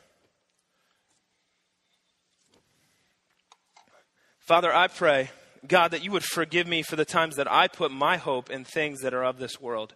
Father, 4.47 4.73
I 4.73 4.87
pray, 4.87 5.29
God, 5.67 5.91
that 5.91 6.05
you 6.05 6.11
would 6.13 6.23
forgive 6.23 6.67
me 6.67 6.81
for 6.81 6.95
the 6.95 7.03
times 7.03 7.35
that 7.35 7.51
I 7.51 7.67
put 7.67 7.91
my 7.91 8.15
hope 8.15 8.49
in 8.49 8.63
things 8.63 9.01
that 9.01 9.13
are 9.13 9.25
of 9.25 9.39
this 9.39 9.59
world. 9.59 9.93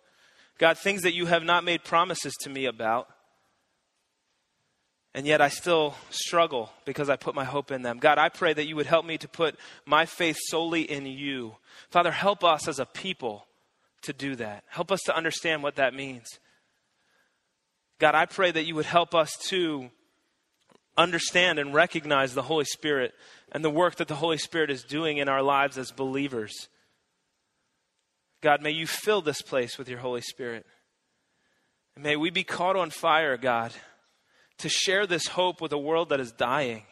God, 0.57 0.77
things 0.77 1.03
that 1.03 1.13
you 1.13 1.25
have 1.27 1.43
not 1.43 1.63
made 1.63 1.85
promises 1.85 2.33
to 2.41 2.49
me 2.49 2.65
about. 2.65 3.07
and 5.13 5.25
yet 5.25 5.39
I 5.39 5.47
still 5.47 5.95
struggle 6.09 6.69
because 6.83 7.09
I 7.09 7.15
put 7.15 7.33
my 7.33 7.45
hope 7.45 7.71
in 7.71 7.81
them. 7.81 7.97
God, 7.97 8.17
I 8.17 8.27
pray 8.27 8.53
that 8.53 8.67
you 8.67 8.75
would 8.75 8.85
help 8.85 9.05
me 9.05 9.17
to 9.19 9.27
put 9.29 9.55
my 9.85 10.05
faith 10.05 10.37
solely 10.47 10.81
in 10.81 11.05
you. 11.05 11.55
Father, 11.89 12.11
help 12.11 12.43
us 12.43 12.67
as 12.67 12.79
a 12.79 12.85
people 12.85 13.47
to 14.01 14.11
do 14.11 14.35
that. 14.35 14.65
Help 14.67 14.91
us 14.91 15.01
to 15.05 15.15
understand 15.15 15.63
what 15.63 15.75
that 15.77 15.93
means. 15.93 16.27
God, 17.99 18.15
I 18.15 18.25
pray 18.25 18.51
that 18.51 18.65
you 18.65 18.75
would 18.75 18.85
help 18.85 19.15
us 19.15 19.31
to 19.47 19.91
understand 20.97 21.59
and 21.59 21.73
recognize 21.73 22.33
the 22.33 22.41
Holy 22.41 22.65
Spirit 22.65 23.13
and 23.51 23.63
the 23.63 23.69
work 23.69 23.95
that 23.95 24.07
the 24.07 24.15
Holy 24.15 24.37
Spirit 24.37 24.69
is 24.69 24.83
doing 24.83 25.17
in 25.17 25.29
our 25.29 25.41
lives 25.41 25.77
as 25.77 25.91
believers. 25.91 26.69
God, 28.41 28.61
may 28.61 28.71
you 28.71 28.87
fill 28.87 29.21
this 29.21 29.41
place 29.41 29.77
with 29.77 29.87
your 29.87 29.99
Holy 29.99 30.21
Spirit. 30.21 30.65
And 31.95 32.03
may 32.03 32.15
we 32.15 32.29
be 32.29 32.43
caught 32.43 32.75
on 32.75 32.89
fire, 32.89 33.37
God, 33.37 33.71
to 34.59 34.69
share 34.69 35.05
this 35.05 35.27
hope 35.27 35.61
with 35.61 35.71
a 35.71 35.77
world 35.77 36.09
that 36.09 36.19
is 36.19 36.31
dying, 36.31 36.83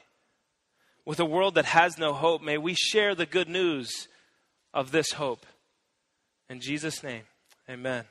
with 1.06 1.20
a 1.20 1.26
world 1.26 1.56
that 1.56 1.66
has 1.66 1.98
no 1.98 2.14
hope. 2.14 2.42
May 2.42 2.58
we 2.58 2.74
share 2.74 3.16
the 3.16 3.26
good 3.26 3.50
news 3.50 4.08
of 4.74 4.92
this 4.92 5.14
hope. 5.14 5.46
In 6.50 6.60
Jesus' 6.62 7.04
name, 7.04 7.24
amen. 7.70 8.06